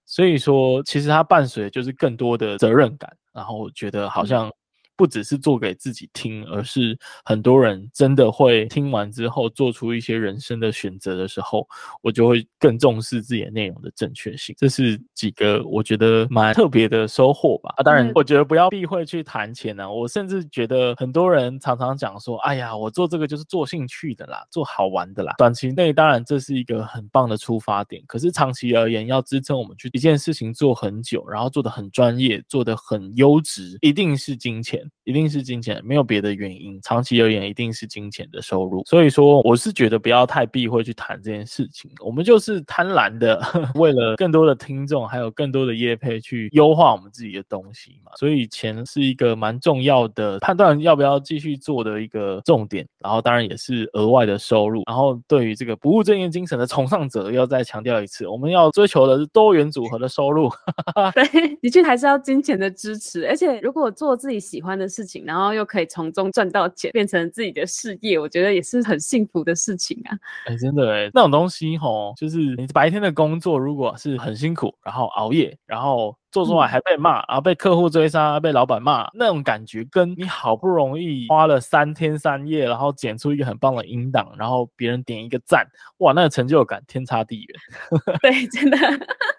[0.04, 4.50] 所以说，其实它伴随就是更多的责任感，然后觉得好像。
[4.96, 11.66] 不只是做给自己听，而是很多人真的会听完之后做出一些人生的选择的时候，
[12.02, 14.54] 我就会更重视自己的内容的正确性。
[14.58, 17.74] 这是几个我觉得蛮特别的收获吧。
[17.76, 19.90] 啊，当然，我觉得不要避讳去谈钱呢、啊。
[19.90, 34.85] 我甚至觉得很多人常常讲说：“哎呀，我做这个就是做兴趣的啦，做好玩的啦。”短期内当然这是一个很棒的出发点，可是长期而言，要支撑我们去一件事情做很久，然后做得很专业，做得很优质，一定是金钱。
[35.04, 36.80] 一定是金钱，没有别的原因。
[36.82, 38.82] 长期而言，一定是金钱的收入。
[38.84, 41.90] 所以说，我是觉得不要太避讳去谈这件事情。
[42.04, 43.40] 我们就是贪婪的，
[43.76, 48.12] 为了更多的听众，还有更多的业配，去优化我们自己的东西嘛。
[48.16, 52.86] 所以钱是一个蛮重要的判断要不要继续做的一个重点。
[52.98, 54.82] 然后当然也是额外的收入。
[54.86, 60.50] 然后对于这个不务正业精神的崇尚者，要再强调一次，我们要追求的是多元组合的收入。
[61.14, 63.26] 对，的确还是要金钱的支持。
[63.28, 70.16] 而且如果做自己喜欢的事情，然后又可以从中赚到钱，变成自己的事业，我觉得也是很幸福的事情啊！
[70.46, 76.16] 哎、真的哎，那种东西吼，就是你白天的工作如果是很辛苦，然后熬夜，然后。
[76.30, 85.66] 做出来还被骂，然后被客户追杀，被老板骂，那种感觉跟你好不容易花了三天三夜，然后剪出一个很棒的音档，然后别人点一个赞，
[85.98, 87.58] 哇，那个成就感天差地远。
[88.20, 88.76] 对，真的。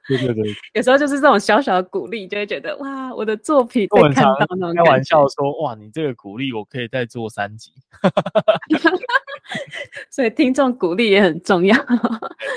[0.08, 0.56] 对对对。
[0.74, 4.76] 有时候就是这种小小的鼓励，就会觉得哇，我的作品被看到那种。
[4.76, 7.72] 开玩笑说，哇，你这个鼓励我可以再做三集。
[10.10, 11.76] 所以听众鼓励也很重要。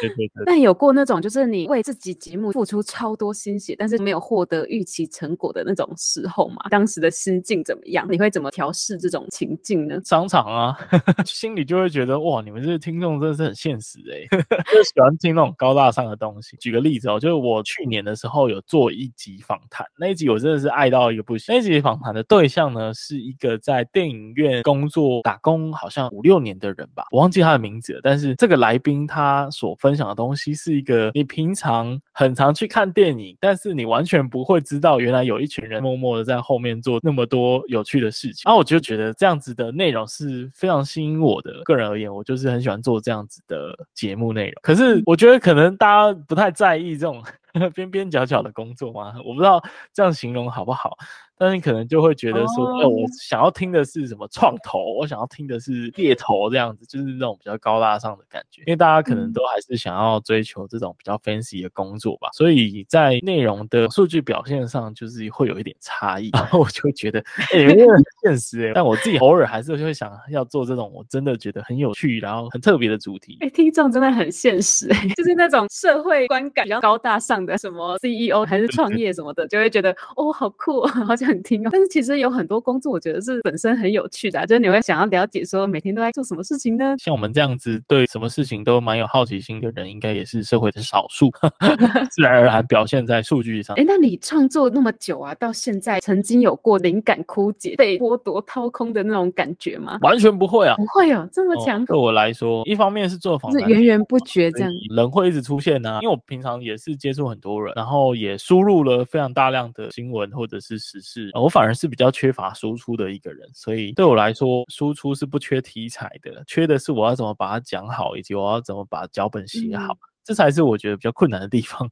[0.00, 0.44] 对对对。
[0.46, 6.56] 但有过那种，就是你为自己节目付出超多心血，但是没有获得预期成果的那种时候嘛？
[6.70, 8.06] 当时的心境怎么样？
[8.10, 10.00] 你会怎么调试这种情境呢？
[10.04, 10.76] 商场啊，
[11.24, 16.56] 心里就会觉得哇，你们这个听众真的是很现实哎、欸， 就喜欢听那种高大上的东西。
[16.56, 21.54] 举个例子哦，就是我去年的时候有做一集访谈，那一集我真的是爱到一个不行。
[21.54, 26.79] 那一集访谈的对象呢，是一个在电影院工作打工好像五六年的人。
[26.80, 28.00] 人吧，我忘记他的名字了。
[28.02, 38.42] 但是这个来宾他所分享的东西是一个你平常很常去看电影，但是你完全不会知道原来有一群人默默的在后面做那么多有趣的事情。
[38.44, 41.62] 然后我就觉得这样子的内容是非常吸引我的。
[41.64, 44.54] 个人而言，我就是很喜欢做这样子的节目内容。
[44.62, 47.22] 可是我觉得可能大家不太在意这种
[47.74, 49.62] 边边角角的工作嘛，我不知道
[49.92, 50.96] 这样形容好不好。
[51.40, 58.60] 但你可能就会觉得说，哦，我想要听的是什么创投，我想要听的是猎头这样子，就是那种比较高大上的感觉。
[58.66, 66.28] 因为大家可能都还是想要追求这种比较 fancy 的工作吧，所以在内容的数据表现上，就是会有一点差异。
[66.34, 67.18] 然 后我就会觉得，
[67.54, 68.72] 哎，欸，很现实哎。
[68.74, 73.38] 但我自己偶尔还是会想要做这种我真的觉得很有趣，然后很特别的主题。
[73.40, 81.29] 哎，听众真的很现实哎， 就是那种社会观感比较高大上的，什么 CEO 还是创业什么的，就会觉得哦，好酷， 好像。
[81.30, 86.96] 很听哦，但是其实有很多工作，我觉得是本身很有趣的，就是你会想要了解说每天都在做什么事情呢？
[86.98, 91.30] 像我们这样子对什么事情都蛮有好奇心的人，应该也是社会的少数，
[92.10, 93.76] 自然而然表现在数据上。
[93.76, 99.98] 哎，那你创作那么久啊，到现在曾经有过灵感枯竭、被剥夺、掏空的那种感觉吗？
[100.02, 101.84] 完全不会啊，不会哦，这么强。
[101.86, 106.00] 对我来说，一方面是做访谈，是源源不绝这样，人会一直出现啊。
[106.02, 111.19] 因为我平常也是接触很多人，然后也输入了非常大量的新闻或者是时事。
[111.34, 119.96] 我反而是比较缺乏输出的一个人，所以对我来说，输出是不缺题材的，缺的是我要怎么把它讲好，以及我要怎么把脚本写好。
[120.24, 121.88] 这才是我觉得比较困难的地方，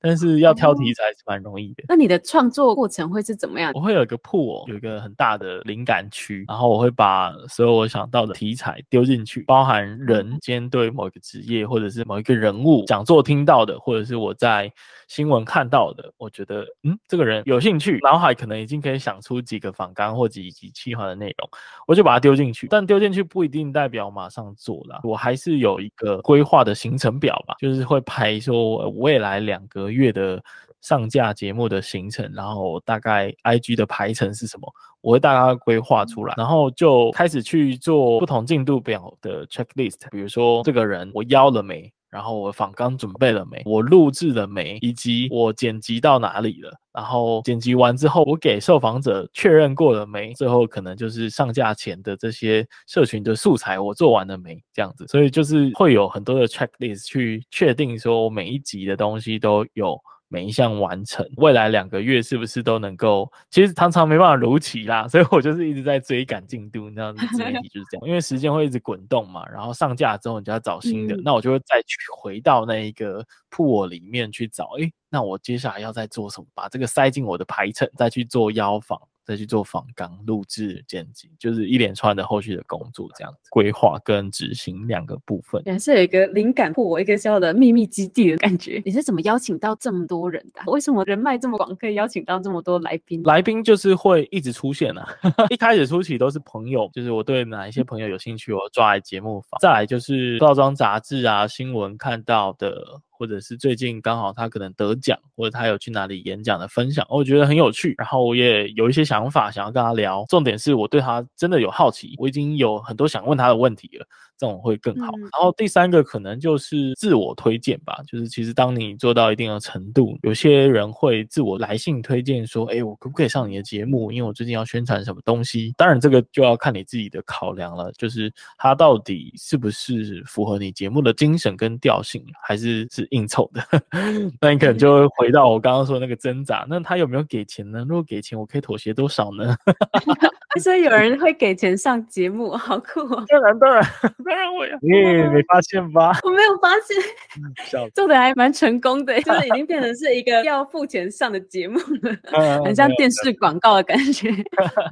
[0.00, 1.84] 但是要挑题材是蛮容易的。
[1.88, 3.72] 那你的创作过程会是怎么样？
[3.74, 14.72] 我会有一个 pool，有一个很大的灵感区，然后我会把所有我想到的题材丢进去，包含人间对某一个职业或者是某一个人物讲座听到的，或者是我在
[15.08, 21.48] 新闻看到的，我觉得嗯这个人有兴趣，脑海可能已经可以想出几个访纲或几集企划的内容，
[21.88, 22.68] 我就把它丢进去。
[22.68, 27.69] 但丢进去不一定代表马上做了，我还是有一个规划的行程表吧，就是。
[27.84, 30.42] 会排说未来两个月的
[30.80, 39.96] 上架节目的行程，然后大概 IG 的排程是什么，我会大概规划出来，然后就开始去做不同进度表的 checklist。
[40.10, 46.72] 比如说这个人我邀了没，然后我访刚准备了没，我录制了没，以及我剪辑到哪里了。
[46.92, 50.34] 然后剪辑完之后，我给受访者确认过了没？
[50.34, 54.60] 最后可能就是上架前的这些社群的素材，我做完了没？
[54.74, 59.96] 这样子，所以就是会有很多的 checklist 去确定说，我每一集的东西都有
[60.32, 63.30] 每一项完成，未来两个月是不是都能够？
[63.50, 76.46] 其实常常没办法如期啦， 所以我就是一直在追赶进度，那样子自媒体就是这样，因为时间会一直滚动嘛，然后上架之后你就要找新的，嗯、那我就会再去回到那一个铺我里面去找，诶，那我接下来要再做什么？
[76.54, 79.00] 把这个塞进我的排程，再去做邀访。
[79.24, 85.62] 再去做访纲、录制、剪辑，就是一连串的后续的工作，这样子规划跟执行两个部分。
[85.66, 88.82] 也是有一个灵感铺，我一个小小的秘密基地的感觉。
[88.84, 90.62] 你是怎么邀请到这么多人的？
[90.70, 93.22] 为什么人脉这么广，可以邀请到这么多来宾？
[93.24, 95.06] 来宾就是会一直出现啊。
[95.50, 99.58] 一开始初期都是朋友，就是我对哪一些朋友有兴趣，我抓来节目访。
[99.60, 103.00] 再来就是报章杂志啊、新闻看到的。
[103.20, 107.94] 或者是最近刚好他可能得奖，或者他有去哪里演讲的分享，我觉得很有趣。
[107.98, 110.24] 然后我也有一些想法想要跟他聊。
[110.30, 114.06] 重点是我对他真的有好奇，我已经有很多想问他的问题了，
[114.40, 115.12] 这种会更好。
[115.18, 124.10] 嗯、然后第三个可能就是自我推荐吧，就是其实当你做到一定的程度，有些人会自我来信推荐说，哎，我可不可以上你的节目？
[124.10, 125.74] 因为我最近要宣传什么东西。
[125.76, 133.06] 当然这个就要看你自己的考量了，就是他到底是不是符合你节目的精神跟调性，还是是。
[133.10, 133.60] 应酬的，
[134.40, 136.64] 那你可能就会回到我刚刚说的那个挣扎。
[136.68, 137.84] 那他有没有给钱呢？
[137.88, 139.56] 如果给钱，我可以妥协多少呢？
[140.60, 143.24] 所以有人会给钱上节目， 好酷哦！
[143.28, 143.82] 当然，当然，
[144.24, 144.76] 当然我有。
[144.82, 144.88] 你
[145.32, 146.10] 没发现吧？
[146.24, 154.30] 我没有发现，做的还蛮成功的，就是已经变成是一个要付钱上的节目了，很像电视广告的感觉。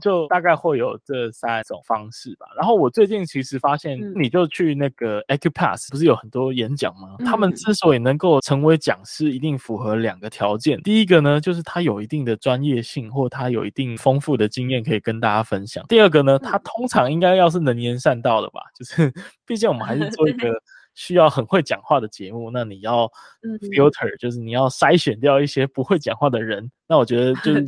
[0.01, 2.47] 就大概会有这三种方式吧。
[2.57, 7.17] 然后我最近其实发现，你就去那个 Acupass，不是有很多演讲吗？
[7.27, 10.81] 他们之所以能够成为讲师，一定符合两个条件。
[10.83, 15.85] 第一个呢，就是他有一定的专业性，或他有一定丰富的经验可以跟大家分享。
[15.89, 19.13] 第二个呢，他通常应该要是能言善道的吧，就是
[19.47, 20.53] 毕竟我们还是做一 个。
[20.95, 23.09] 需要很会讲话的节目，那你要
[23.71, 26.69] filter，、嗯、就是你要筛选掉一些不会讲话的人。
[26.89, 27.67] 那我觉得就 是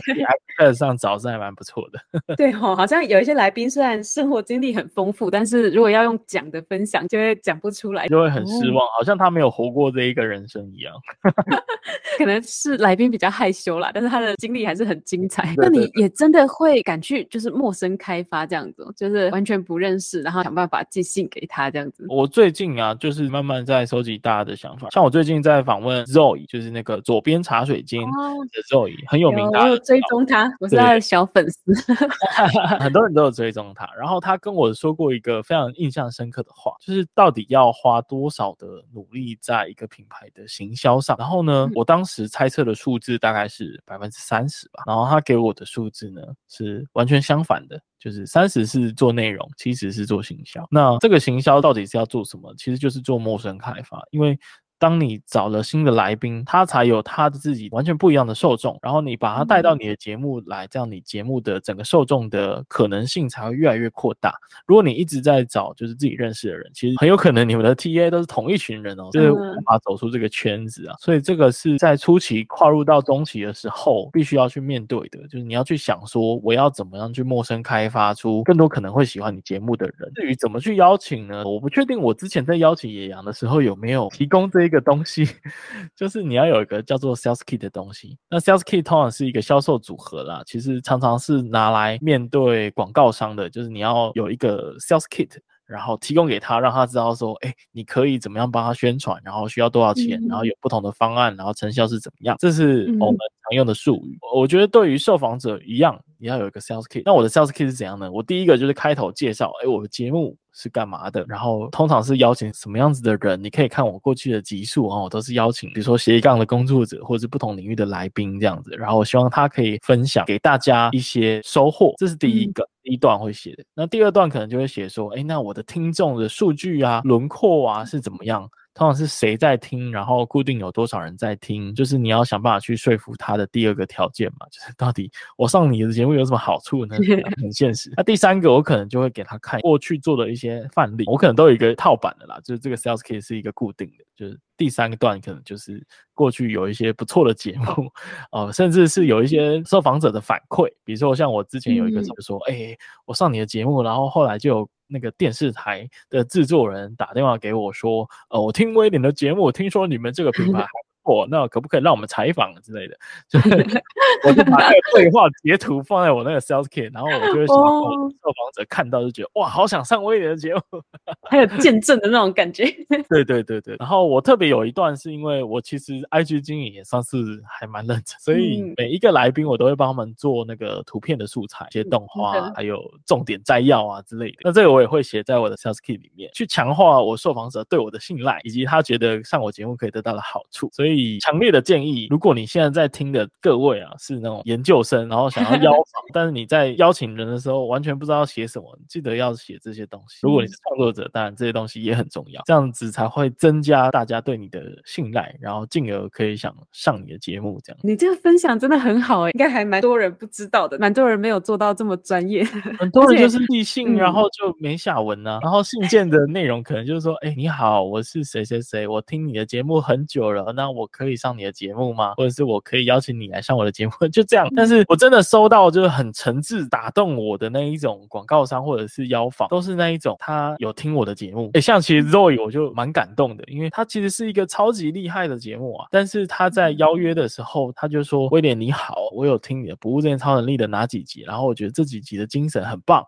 [0.59, 2.01] 在上找是还蛮不错的。
[2.37, 10.93] 对哦，好像有一些来宾虽然生活经历很丰富，但是如果要用讲的分享，就会讲不出来，就会很失望，哦、好像他没有活过这一个人生一样。
[12.19, 15.55] 可能是来宾比较害羞啦，但是他的经历还是很精彩。
[15.57, 22.05] 那你也真的会敢去就是陌生开发这样子，就是完全不认识，然后想办法寄信给他这样子。
[22.09, 23.21] 我最近啊，就是。
[23.21, 31.75] 是慢慢在收集大家的想法，像我最近在访问 Zoe，就是那个左边茶水间的 Zoe，很有名的，我有追踪他，我是他的小粉丝，
[32.79, 33.85] 很多人都有追踪他。
[33.99, 41.17] 然后他跟我说过一个非常印象深刻的话，就是到底要花多少的努力在一个品牌的行销上。
[41.19, 47.83] 然后呢，我当时猜测的数字大概是百分之三十吧，然后他给我的数字呢是完全相反的。
[47.99, 50.65] 就是三十是做内容，七十是做行销。
[50.71, 52.55] 那这个行销到底是要做什么？
[52.57, 54.39] 其实就是做陌生开发，因为。
[54.81, 64.35] 当你找了新的来宾，他才有他的自己完全不一样的受众，然后你把他带到你的节目来，这样你节目的整个受众的可能性才会越来越扩大。
[64.67, 70.97] 如果你一直在找就是自己认识的人，其实很有可能你们的 TA 都是同一群人哦，就是无法走出这个圈子啊。
[70.99, 80.11] 所以这个是在初期跨入到中期的时候必须要去面对的，就是你要去想说我要怎么样去陌生开发出更多可能会喜欢你节目的人。
[80.15, 81.45] 至于怎么去邀请呢？
[81.45, 85.27] 我不确定我之前在邀请野羊的时候有没有提供这一一个东西，
[85.97, 88.17] 就是你要有一个叫做 Sales Kit 的东西。
[88.31, 95.39] 那 Sales Kit 通常是一个销售组合啦，其实常常是拿来面对广告商的，就是你要有一个 Sales Kit。
[95.71, 104.19] 然后提供给他，让他知道说，哎，你可以怎么样帮他宣传，然后需要多少钱，嗯、然后有不同的方案，然后成效是怎么样，这是我们常用的术语。
[104.21, 107.03] 嗯、我觉得对于受访者一样，你要有一个 sales kit。
[107.05, 108.11] 那我的 sales kit 是怎样呢？
[108.11, 113.43] 我第一个就是开头介绍，哎，我的节目是干嘛的，然后通常是邀请什么样子的人。
[113.43, 118.73] 你可以看我过去的集数啊，我都是邀请，比如说斜杠的工作者，或者是不同领域的来宾这样子。
[118.77, 122.63] 然后我希望他可以分享给大家一些收获，这是第一个。
[122.65, 128.49] 嗯第一段会写的，那第二段可能就会写说，哎，那我的听众的数据啊、轮廓啊是怎么样？
[128.73, 136.97] 通常是谁在听，然后固定有多少人在听，就是你要想办法去说服他的第二个条件嘛，就是到底我上你的节目有什么好处呢？
[137.43, 137.93] 很现实。
[137.97, 147.91] 那第三个，我可能就会给他看过去做的一些范例，我可能都有一个套版的啦，就是这个 sales case 是一个固定的，就是第三个段可能就是过去有一些不错的节目，
[148.33, 154.71] 哦、 呃，甚至是有一些受访者的反馈，比如说像我之前有一个就说，哎、嗯欸，我上你的节目，然后后来就有。
[154.93, 160.69] 那个电视台的制作人打电话给我说：“呃，我听威廉的节目，听说你们这个品 牌还
[161.11, 162.97] 不错，错，那可不可以让我们采访之类的？
[163.29, 163.49] 就是
[164.27, 170.61] 我就把那个对话截图放在我那个 Sales Kit，然后我就会想受访者看到就觉得哇，好想上威廉的节目，
[171.29, 172.65] 还有见证的那种感觉。
[173.09, 177.17] 对对对对，然后我特别有一段是因为我其实 IG 经营也算是
[177.49, 184.37] 还蛮认真，所以每一个来宾我都会帮他们做那个图片的素材、一些动画，还有重点摘要啊之类的。
[184.43, 190.69] 那这个我也会写在我的 Sales Kit 里面，去强化我受访者对我的信赖，以及他觉得上我节目可以得到的好处。
[190.73, 195.83] 所以强烈的建议，如果你现在在听的各位啊是那种研究生，然后想要邀访，
[196.13, 200.19] 但是你在邀请人的时候完全不知道要写什么，记得要写这些东西。
[200.23, 207.61] 如果你是创作者，当然这些东西也很重要，这样子才会增加大家对你的信赖，然后进而可以想上你的节目。
[207.65, 212.45] 这样，你这个分享真的很好哎，应该还蛮多人不知道的，蛮多人没有做到这么专业。
[212.79, 215.39] 很多人就是寄信，然后就没下文呢、啊。
[215.43, 222.15] 然后信件的内容可能就是说，哎，你好，我是谁谁谁，我听你的节目很久了，那我可以上你的节目吗？
[222.17, 223.93] 或者是我可以邀请你来上我的节目？
[224.13, 224.49] 就这样。
[224.55, 231.51] 但是我真的收到就是很诚挚打动我的那一种广告商或者是邀访，都是那一种他有听我的节目。
[231.55, 235.87] 哎，像其实 Roy 我就蛮感动的，因为他其实是一个超级厉害的节目啊。
[235.91, 243.05] 但是他在邀约的时候，他就说：“威廉你好，我有听你的不务正业超能力的哪几集，然后我觉得这几集的精神很棒。”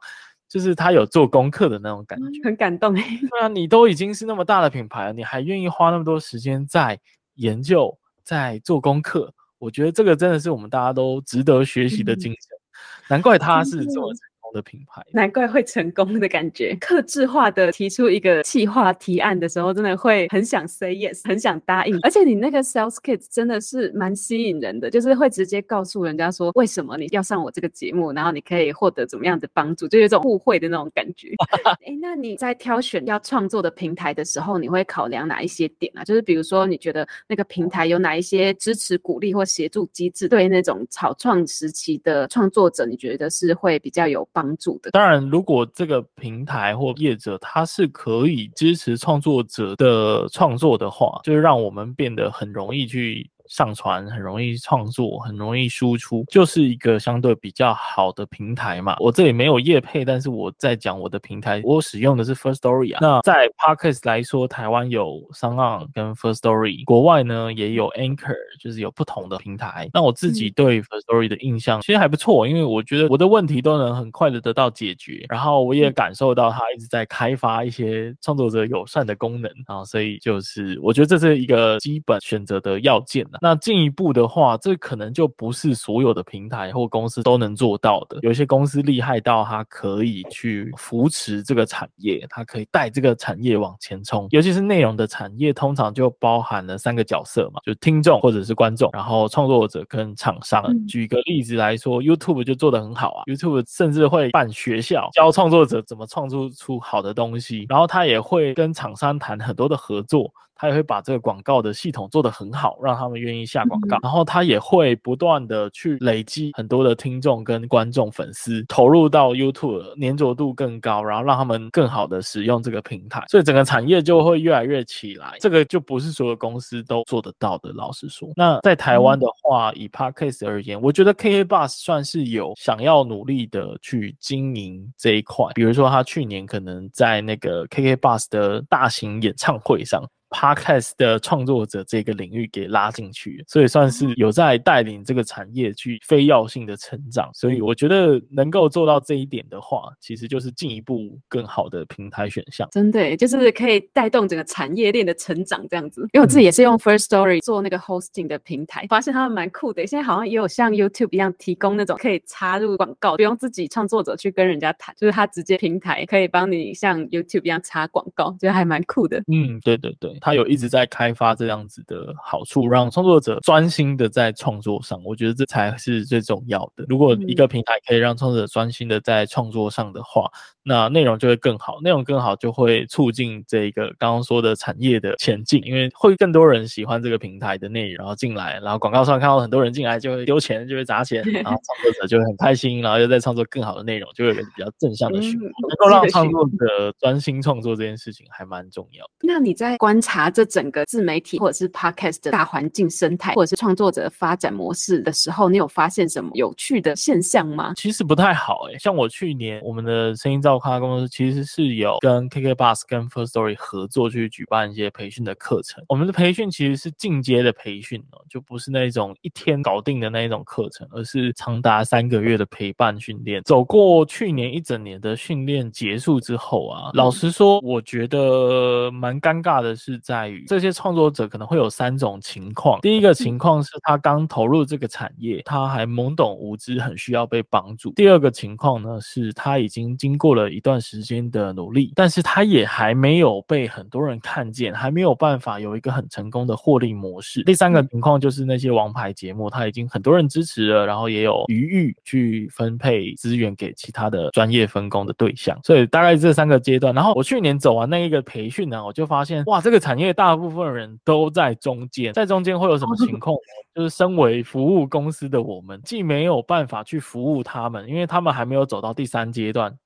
[0.48, 2.92] 就是他有做功课的那种感觉，很感动。
[2.92, 3.02] 对
[3.40, 7.00] 啊，你都已经是那么大的品牌了，你还愿意花那么多时间在
[7.34, 12.56] 研究、在做功课，我觉得这个真的是我们大家都值得学习的精神。
[12.56, 14.12] 嗯、难怪他是这么。
[14.52, 16.76] 的品牌，难怪会成功的感觉。
[16.80, 21.98] 克制化的提出一个企划提案的时候，真的会很想 say yes，很想答应。
[22.02, 31.28] 而且你那个 sales kit 真的是蛮吸引人的，就是会直接告诉人家说为什么你要上我这个节目，然后你可以获得怎么样的帮助，就有一种互惠的那种感觉。
[31.86, 36.04] 哎，那你在挑选要创作的平台的时候，你会考量哪一些点啊？
[36.04, 44.90] 就是比如说，你觉得那个平台有哪一些支持、鼓励或协助机制，对那种草创时期的创作者，你觉得是会比较有帮帮助的。
[44.90, 53.30] 当然，如果这个平台或业者他是可以支持创作者的创作的话，就是让我们变得很容易去。
[53.52, 58.96] 上传很容易创作，很容易输出，就是一个相对比较好的平台嘛。
[58.98, 62.98] 我这里没有业配，但是我在讲我的平台，我使用的是 First Story 啊。
[63.02, 69.90] 那在 Podcast 来说，台湾有 SoundOn 跟 First Story，国外呢也有 Anchor，就是有不同的平台。
[69.92, 83.38] 那我自己对 First Story 的印象其实还不错，因为我觉得我的问题都能很快的得到解决，然后我也感受到它一直在开发一些创作者友善的功能啊，所以就是我觉得这是一个基本选择的要件啊。
[83.42, 88.20] 那进一步的话，这可能就不是所有的平台或公司都能做到的。
[88.22, 94.28] 有些公司厉害到它可以去扶持这个产业，它可以带这个产业往前冲。
[94.30, 100.62] 尤其是内容的产业，通常就包含了三个角色嘛，就听众或者是观众，然后创作者跟厂商。
[100.86, 110.32] 举个例子来说，YouTube 就做得很好啊，YouTube 甚至会办学校，教创作者怎么创作出好的东西，然后他也会跟厂商谈很多的合作。
[110.62, 113.98] 他也会把这个广告的系统做得很好，让他们愿意下广告。
[114.00, 123.24] 然后他也会不断的去累积很多的听众跟观众粉丝，投入到 YouTube，粘着度更高，然后让他们更好的使用这个平台。
[123.28, 125.36] 所以整个产业就会越来越起来。
[125.40, 127.72] 这个就不是所有公司都做得到的。
[127.72, 135.46] 老实说，那在台湾的话，以 Podcast 而言，我觉得 KK Bus 算是有想要努力的去经营这一块。
[135.54, 140.00] 比如说，他去年可能在那个 KK Bus 的大型演唱会上。
[140.32, 147.30] Podcast 的创作者这个领域给拉进去，所以算是有在带领这个产业去非要性的成长。
[147.34, 152.66] 所以我觉得能够做到这一点的话，其实就是进一步更好的平台选项。
[152.72, 156.00] 真的，就是可以带动整个产业链的成长这样子。
[156.12, 159.86] 因为我自己也是用 Firstory 做那个 hosting 的平台，发现他们蛮酷的。
[159.86, 169.22] 现在好像也有像 YouTube 一样提供那种可以插入广告，不用自己创作者去跟人家谈，就是他直接平台可以帮你像 YouTube 一样插广告，觉得还蛮酷的。
[169.26, 170.18] 嗯，对对对。
[170.22, 176.84] 他有一直在开发这样子的好处，让创作者专心的在创作上，我觉得这才是最重要的。
[176.88, 180.30] 如果一个平台可以让创作者专心的在创作上的话，
[180.62, 199.10] 那内容就会更好，内容更好就会促进这个刚刚说的产业的前进，因为会更多人喜欢这个平台的内容，然后进来，然后广告上看到很多人进来就会丢钱，就会砸钱，然后创作者就会很开心，然后又在创作更好的内容，就会有一个比较正向的循环，能够让创作者专心创作这件事情还蛮重要的。
[199.22, 200.11] 那你在观察？
[200.12, 207.72] 察这整个自媒体或者是 podcast 的大环境生态，或者是创作者发展模式的时候，你有发现什么有趣的现象吗？
[207.76, 215.82] 其实不太好哎、欸，像我去年我们的声音造咖公司其实是有跟 KKBus 跟 First Story 合作去举办一些培训的课程。
[215.88, 223.42] 我们的培训其实是进阶的培训哦，就不是那种一天搞定的那一种课程，而是长达三个月的陪伴训练。
[223.44, 232.80] 走过去年一整年的训练结束之后啊，老实说，我觉得蛮尴尬的是在于这些创作者可能会有三种情况。
[232.80, 237.92] 第一个情况是他刚投入这个产业，他还懵懂无知，很需要被帮助。
[237.92, 247.42] 第二个情况呢，是他已经经过了一段时间的努力，但是他也还没有被很多人看见，还没有办法有一个很成功的获利模式。
[247.44, 255.58] 第三个情况就是那些王牌节目，他已经很多人支持了，然后也有余裕去分配资源给其他的专业分工的对象。
[255.62, 256.94] 所以大概这三个阶段。
[256.94, 263.36] 然后我去年走完那一个培训呢，我就发现哇，这个产业大部分人都在中间，在中间会有什么情况？
[263.74, 269.76] 就是身为服务公司的我们，既没有办法去服务他们，因为他们还没有走到第三阶段。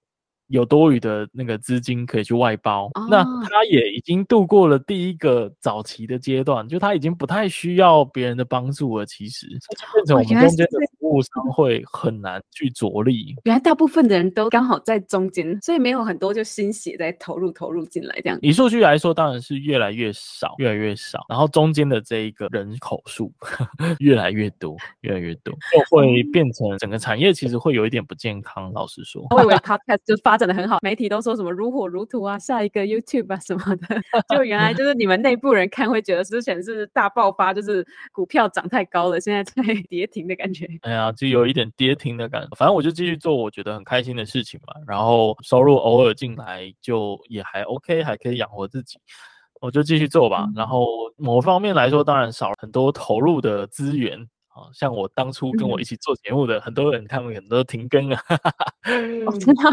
[0.48, 9.04] 有多余的那个资金可以去外包，哦，那他也已经度过了第一个早期的阶段，就他已经不太需要别人的帮助了。
[9.04, 13.34] 其实，变成我们中间的服务商会很难去着力。
[13.44, 18.38] 原来大部分的人都刚好在中间，所以没有很多就心血在投入投入进来这样。
[18.40, 21.26] 以数据来说，当然是越来越少，越来越少。
[21.28, 23.32] 然后中间的这一个人口数
[23.98, 28.72] 越来越多，越来越多，就会变成整个产业其实会有一点不健康。
[28.72, 30.36] 老实说，我以为 Podcast 就发。
[30.36, 33.86] 发展的很好，媒体都说什么如火如荼啊，下一个 YouTube 啊什么的，
[34.28, 37.82] 就原来就是你们内部人看会觉得之前是大爆发，就是
[38.12, 40.68] 股票涨太高了，现在在跌停的感觉。
[40.82, 42.48] 哎 呀，就有一点跌停的感觉。
[42.56, 48.98] 反正我就继续做我觉得很开心的事情嘛，然后收入偶尔进来就也还 OK，还可以养活自己，
[49.60, 50.48] 我就继续做吧。
[50.56, 50.86] 然后
[51.16, 54.26] 某方面来说，当然少了很多投入的资源。
[54.56, 58.18] 啊，像我当初跟我一起做节目的很多人，他们很多停更啊，
[59.26, 59.70] 我知道。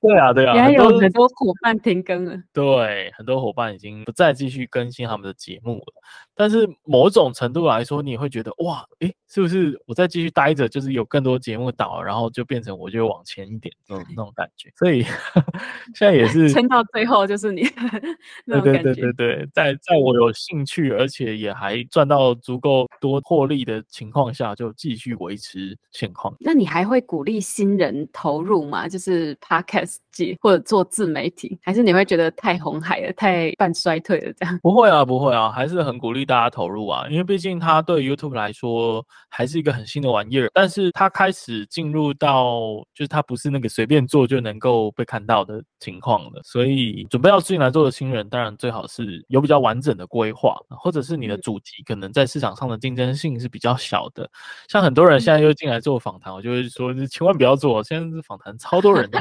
[0.00, 2.36] 对啊，对啊，也有很多伙伴停更了。
[2.52, 5.94] 对，很多伙伴已经不再继续更新他们的节目了。
[6.34, 14.70] 但是某种程度来说，你会觉得哇，诶，是不是我再继续待着，就是有更多节目导，然后就变成我就往前一点这种那种感觉。
[14.76, 15.02] 所以
[15.94, 17.62] 现在也是撑到最后，就是你
[18.46, 26.34] 对对对对对，在在我有兴趣，而且也还赚到足够多获利的情况下，就继续维持现况。
[26.40, 28.88] 那你还会鼓励新人投入吗？
[28.88, 29.96] 就是 Podcast。
[30.42, 34.58] 或者做自媒体，还是你会觉得太红海了，太半衰退了这样？
[34.62, 40.50] 不会啊，不会啊，还是很鼓励大家投入啊，因为毕竟它对 YouTube 来说还是一个很新的玩意儿。
[40.54, 42.58] 但是它开始进入到，
[42.94, 46.40] 就是它不是那个随便做就能够被看到的情况了。
[46.42, 54.26] 所以准备要进来做的新人，当然最好是有比较完整的规划，或者是你的主题可能在市场上的竞争性是比较小的。
[54.68, 59.20] 像很多人现在又进来做访谈，我就会说，千万不要做，现在是访谈超多人的。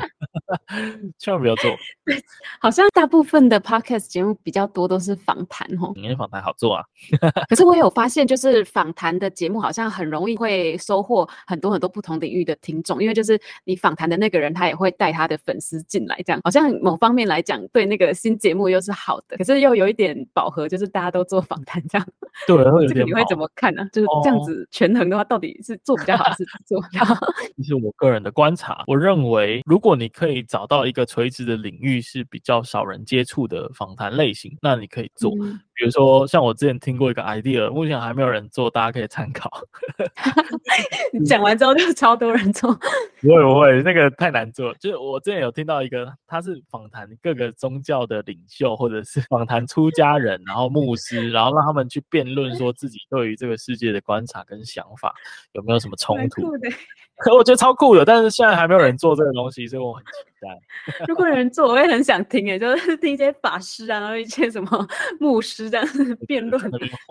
[1.20, 1.76] 千万不要做。
[2.62, 5.92] 好像大部分的 podcast 节目比较多都是访谈哦。
[5.96, 6.86] 因为访谈好做啊。
[7.50, 19.38] 可是我有发现，就是访谈的节目好像很容易会收获很多很多不同领域的听众，因为就是你访谈的那个人，他也会带他的粉丝进来，这样好像某方面来讲，对那个新节目又是好的。
[19.38, 22.08] 可是又有一点饱和，就是大家都做访谈这样。
[22.46, 22.90] 对，会有点。
[22.90, 23.88] 这个你会怎么看呢？
[23.94, 27.16] 就是这样子权衡的话，到底是做比较好，还是做比较好？
[27.58, 28.84] 这是我个人的观察。
[28.86, 30.42] 我认为，如果你可以。
[30.52, 35.32] 找到一个垂直的领域是比较少人接触的访谈类型，那你可以做。
[35.40, 39.50] 嗯比如说，像我之前听过一个 idea，目前还没有人做，大家可以参考。
[41.12, 42.72] 你讲完之后就超多人做，
[43.20, 44.72] 不会不会，那个太难做。
[44.76, 55.16] 就是我之前有听到一个，他是访谈各个宗教的领袖，或者是访谈出家人，然后牧师，然后让他们去辩论，说自己对于这个世界的观察跟想法
[55.54, 56.44] 有没有什么冲突。
[57.22, 60.12] 可我觉得超酷的，但是现在还没有人做这个东西，所以我很期
[60.42, 60.60] 待。
[61.08, 64.88] 如果有人做，我也很想听诶，就是听一些法师啊，然后一些什么
[65.20, 65.62] 牧师。
[65.72, 66.62] 这样子辩论，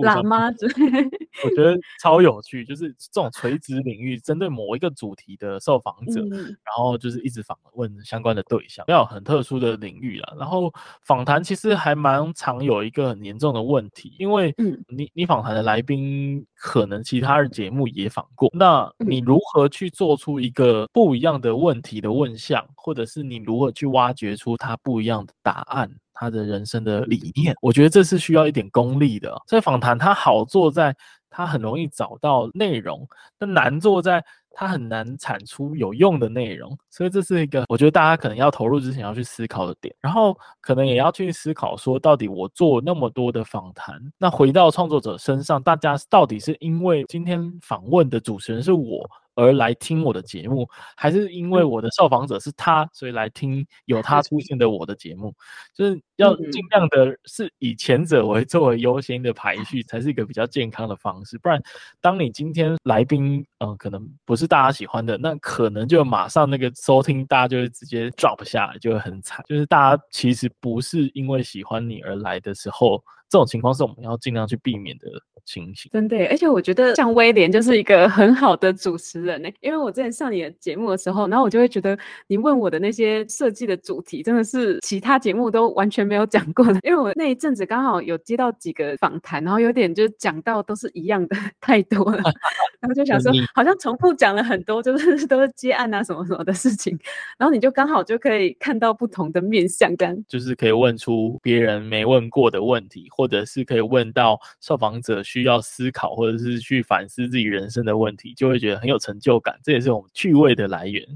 [0.04, 1.02] 喇嘛之类，
[1.44, 2.64] 我觉得超有趣。
[2.64, 10.34] 就是这种垂直领域，针对某一个主题的受访者，嗯，然后就是一直访问相关的对象，要有很特殊的领域啦。
[10.38, 10.70] 然后
[11.02, 14.54] 访谈其实还蛮常有一个很严重的问题，因为
[14.88, 25.90] 你你访谈的来宾可能其他的节目也访过，那你如何去做出一个不一样的问题的问项，或者是你如何去挖掘出他不一样的答案？
[26.14, 29.30] 他的人生的理念，我觉得这是需要一点功力的。
[29.46, 30.96] 所以访谈它好做在
[31.28, 33.06] 它很容易找到内容，
[33.38, 49.08] 但难做在它很难产出有用的内容，所以这是一个我觉得大家可能要投入之前要去思考的点，然后可能也要去思考说，到底我做那么多的访谈，那回到创作者身上，大家到底是因为今天访问的主持人是我，
[49.40, 55.34] 而来听我的节目，还是因为我的受访者是他，所以来听有他 出现的我的节目，
[55.74, 61.38] 就是要尽量的是以前者为作为优先的排序，才是一个比较健康的方式。
[61.38, 61.60] 不然，
[62.00, 69.44] 当你今天来宾，嗯、呃，可能不是大家喜欢的，那可能就马上那个收听，大家就会直接 drop 下来，就会很惨。
[69.48, 75.08] 就是大家其实不是因为喜欢你而来的时候，这种情况是我们要尽量去避免的。
[75.46, 79.48] 情形真的，而且我觉得像威廉就是一个很好的主持人呢。
[79.60, 81.98] 因为我之前上你的节目的时候，然后我就会觉得
[82.28, 86.78] 你问我的那些设计的主题，真的是其他节目都完全没有讲过的。
[86.82, 92.20] 因为我那一阵子刚好有接到几个访谈，然后有点就是讲到都是一样的 太多了，
[92.80, 96.98] 然后就想说好像重复讲了很多，就是都是接案啊什么什么的事情，
[97.38, 111.06] 然后你就刚好就可以看到不同的面相，跟就是可以问出别人没问过的问题，或者是可以问到受访者需要思考或者是去反思自己人生的问题，就会觉得很有成就感，这也是我们趣味的来源。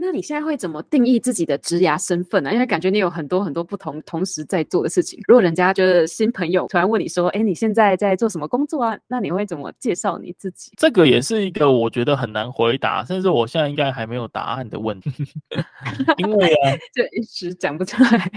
[0.00, 2.52] 那你现在会怎么定义自己的职涯身份呢？
[2.52, 5.20] 因为感觉你有很多很多不同同时在做的事情。
[5.28, 10.72] 如果人家就是新朋友突然问你说：“哎，你现在在做什么工作啊？”那你会怎么介绍你自己？
[10.78, 15.10] 这个也是一个我觉得很难回答，甚至我现在应该还没有答案的问题，
[16.16, 18.30] 因为啊， 就一时讲不出来。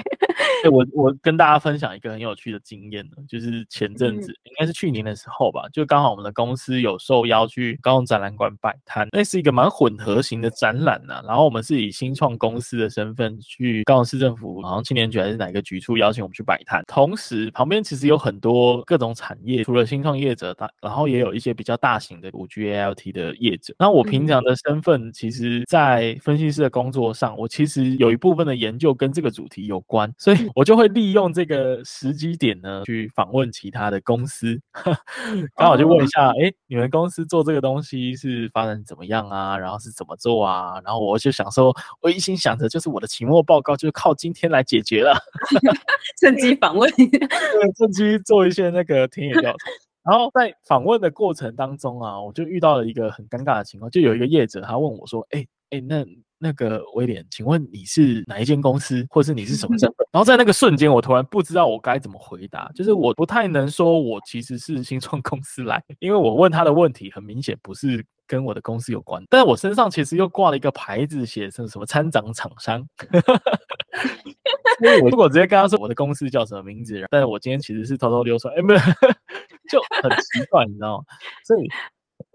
[0.70, 11.24] 我我跟大家分享一个很有趣的经验呢，就是前阵子、嗯、应该是去年的时候吧，就刚好我们的公司有受邀去高雄展览馆摆摊，那是一个蛮混合型的展览呢、啊。
[11.28, 23.74] 然后我们是以新创公司的身份去高雄市政府，好像青年局还是哪个局处邀请我们去摆摊，同时旁边其实有很多各种产业，除了新创业者，大然后也有一些比较大型的五 G AIoT 的业者。
[23.80, 30.38] 那我平常的身份，其实在分析师的工作上，我其实有一部分的研究跟这个主题有关，所以。
[30.54, 34.60] 我就会利用这个时机点呢，去访问其他的公司，
[35.56, 39.58] 刚好就问一下，哎、欸，你们公司做这个东西是发展怎么样啊？
[39.58, 40.82] 然后是怎么做啊？
[40.84, 45.18] 然后我就想说，我一心想着就是我的期末报告就是靠今天来解决了，
[46.20, 49.58] 趁机访问， 对，趁机做一些那个田野调查。
[50.04, 56.06] 然后在访问的过程当中啊，我就遇到了一个很尴尬的情况，就有一个业者他问我说，哎、哎、那。
[56.44, 60.08] 那个威廉，请问你是哪一间公司，或是你是什么身份？
[60.12, 72.84] 然后在那个瞬间，我突然不知道我该怎么回答，就是我不太能说我其实是新创公司来，因为我问他的问题很明显不是跟我的公司有关，但我身上其实又挂了一个牌子，写成什么参展厂商。
[74.82, 78.80] 所以我如果直接跟他说我的公司叫什么名字，但是我今天其实是偷偷溜出来，哎，不是，
[79.70, 81.04] 就很奇怪，你知道吗？
[81.46, 81.70] 所以。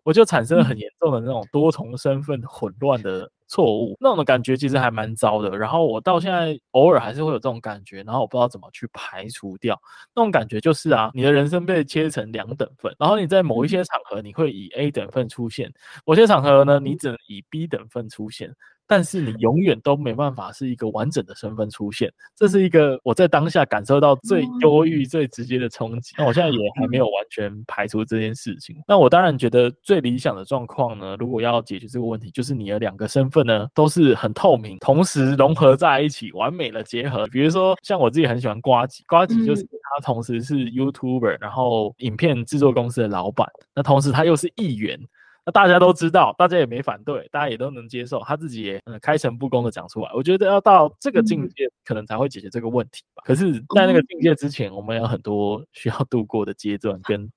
[0.07, 5.59] 我就产生了很严重的那种多重身份混乱的错误，那种的感觉其实还蛮糟的。
[5.59, 9.77] 然后我到现在偶尔还是会有这种感觉，然后我不知道怎么去排除掉
[10.15, 10.61] 那种感觉。
[10.61, 15.73] 就是啊，你的人生被切成两等份，然后你在某一些场合你会以 A 等份出现，
[16.05, 18.55] 某些场合呢，你只能以 B 等份出现。
[18.87, 26.14] 但是你永远都没办法是一个完整的身份出现，这是一个我在当下感受到最忧郁、最直接的冲击。
[26.16, 28.76] 那我现在也还没有完全排除这件事情。
[28.87, 37.26] 那我当然觉得最理想的状况呢，如果要解决这个问题，就是你的两个身份呢都是很透明，同时融合在一起，完美的结合。
[37.26, 45.01] 比如说像我自己很喜欢瓜吉，瓜吉就是他同时是 YouTuber，然后影片制作公司的老板，那同时他又是议员。
[45.47, 50.11] 那大家都知道，大家也没反对，大家也都能接受，他自己也嗯开诚布公的讲出来。
[50.13, 53.23] 我觉得要到这个境界，可能才会解决这个问题吧。
[53.25, 57.31] 可是，在那个境界之前，我们有很多需要度过的阶段跟。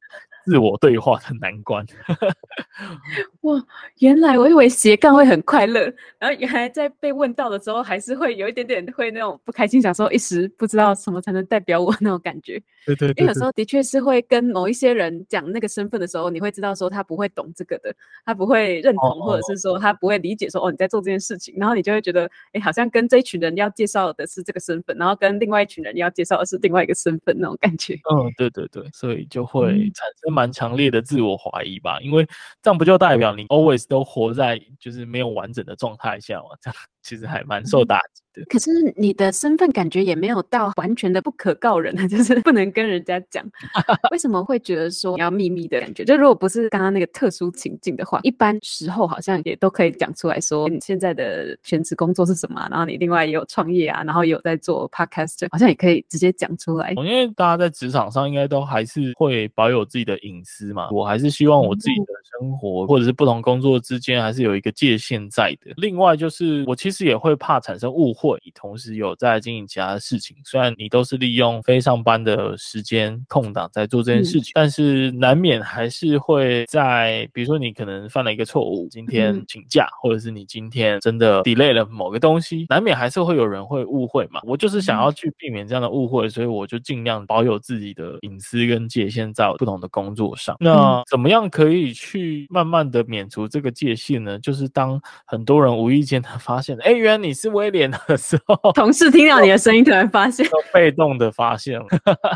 [0.50, 1.86] 自我对话的难关。
[3.42, 3.64] 哇，
[4.00, 5.82] 原来我以为斜杠会很快乐，
[6.18, 12.62] 然后原来在被问到的时候，还是会有一点点会那种不开心，想说一时不知道什么才能代表我 那种感觉。
[12.86, 17.94] 对对，对，对，因为有时候的确是会跟某一些人讲那个身份的时候，你会知道说他不会懂这个的，
[18.26, 27.94] 他不会认同，或者是说他不会理解说哦，你在做这件事情，然后你就会觉得哎，好像跟这一群人要介绍的是这个身份，然后跟另外一群人要介绍的是另外一个身份那种感觉。
[28.12, 32.26] 嗯，对对对，所以就会产生蛮强烈的自我怀疑吧，因为
[32.62, 36.46] 这样不就代表你 always 都活在就是没有完整的状态下吗？
[36.62, 36.78] 这样
[37.10, 38.22] 其实还蛮受打击。
[38.22, 38.46] 的。
[38.48, 43.44] 可是你的身份感觉也没有到完全的不可告人， 就是不能跟人家讲。
[44.12, 46.06] 为什么会觉得说你要秘密的感觉？
[46.06, 56.92] 就如果不是刚刚那个特殊情境的话，一般时候好像也都可以讲出来说你现在的全职工作是什么，然后你另外也有创业啊，然后也有在做 podcast，好像也可以直接讲出来。
[56.92, 65.74] 因为大家在职场上应该都还是会保有自己的隐私嘛，我还是希望我自己的生活或者是不同工作之间还是有一个界限在的。
[65.78, 70.36] 另外就是我其实也会怕产生误会，同时有在经营其他的事情。
[70.44, 84.40] 虽然你都是利用非上班的时间空档在做这件事情，嗯、但是难免还是会在，比如说你可能犯了一个错误，今天请假，嗯、或者是你今天真的 delay 了某个东西，难免还是会有人会误会嘛。
[84.44, 90.56] 我就是想要去避免这样的误会，所以我就尽量保有自己的隐私跟界限在不同的工作上。
[90.60, 94.40] 那怎么样可以去慢慢的免除这个界限呢？
[94.40, 101.86] 就是当很多人无意间的发现，哎，原来你是威廉的时候， 同事听到你的声音，突然发现，被动的发现了。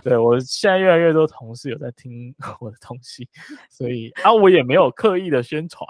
[0.03, 3.27] 对，我现在越来越多同事有在听我的东西，
[3.69, 5.87] 所以啊，我也没有刻意的宣传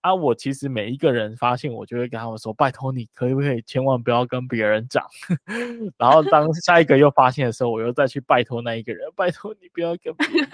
[0.00, 5.04] 啊，我其实每一个人发现，我就会跟他们说，拜托你可不可以千万不要跟别人讲。
[5.98, 10.48] 然后当下一个又发现的时候，我又再去拜托那一个人，拜托你不要跟别人。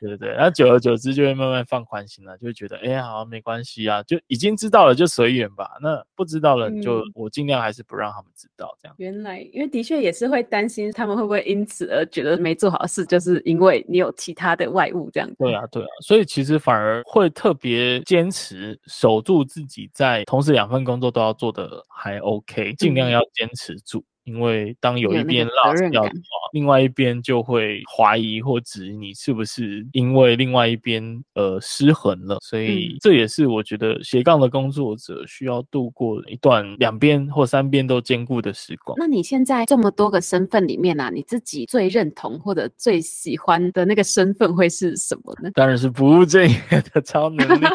[0.00, 5.70] 对对对，然后久而久之就会慢慢放宽心了，就会觉得哎呀，好，没关系啊，就已经知道了就随缘吧。
[5.80, 8.94] 那不知道了就我尽量还是不让他们知道这样。
[8.98, 15.30] 原来，因为的确也是会担心他们会不会因此而觉得没做好事，就是因为你有其他的外物这样。
[15.38, 24.00] 对啊，对啊，所以其实反而会特别坚持守住自己在同时两份工作都要做的还 OK，尽量要坚持住。
[24.00, 26.14] 嗯因为当有一边落掉的话，
[26.52, 31.02] 另外一边就会怀疑或质疑你是不是因为另外一边
[31.34, 38.96] 呃失衡了，所以这也是我觉得斜杠的工作者需要度过一段两边或三边都兼顾的时光。
[38.98, 45.50] 那你现在这么多个身份里面啊，你自己最认同或者最喜欢的那个身份会是什么呢？
[45.54, 46.58] 当然是不务正业
[46.92, 47.66] 的 超能力。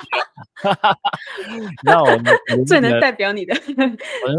[1.84, 3.56] 那我们最能代表你的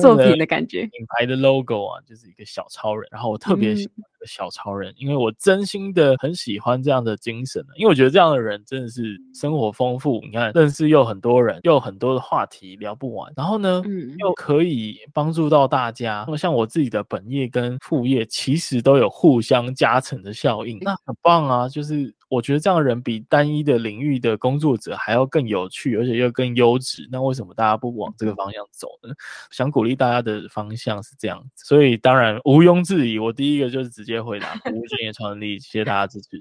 [0.00, 2.00] 作品的感觉，品牌的 logo 啊。
[2.06, 16.22] 就是一个小超人，然后我特别喜欢这个小超人，嗯、因为我真心的很喜欢这样的精神，因为我觉得这样的人真的是生活丰富，你看认识又很多人，又有很多的话题聊不完，然后呢，嗯、又可以帮助到大家。
[16.26, 22.14] 那么像我自己的本业跟副业，其实都有互相加成的效应，那很棒啊，就是。
[22.30, 27.08] 我觉得这样的人比单一的领域的工作者还要更有趣，而且又更优质。
[27.10, 29.12] 那为什么大家不往这个方向走呢？
[29.50, 36.38] 想鼓励大家的方向是这样子，所以当然毋庸置疑，我第一个就是直接回答不务正业超能力，谢谢大家支持，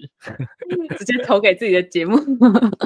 [0.98, 2.16] 直接投给自己的节目。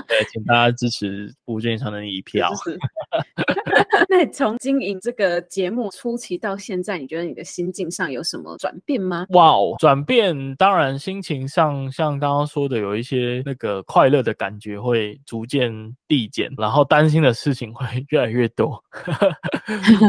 [0.07, 2.49] 对，请大家支持不务正业超能力一票。
[4.09, 9.25] 那从经营这个节目初期到现在，你觉得你的心境上有什么转变吗？
[9.29, 12.93] 哇哦，转变当然心情上像刚刚说的有。
[12.93, 15.73] 有一些那个快乐的感觉会逐渐
[16.07, 18.79] 递减，然后担心的事情会 越来越多。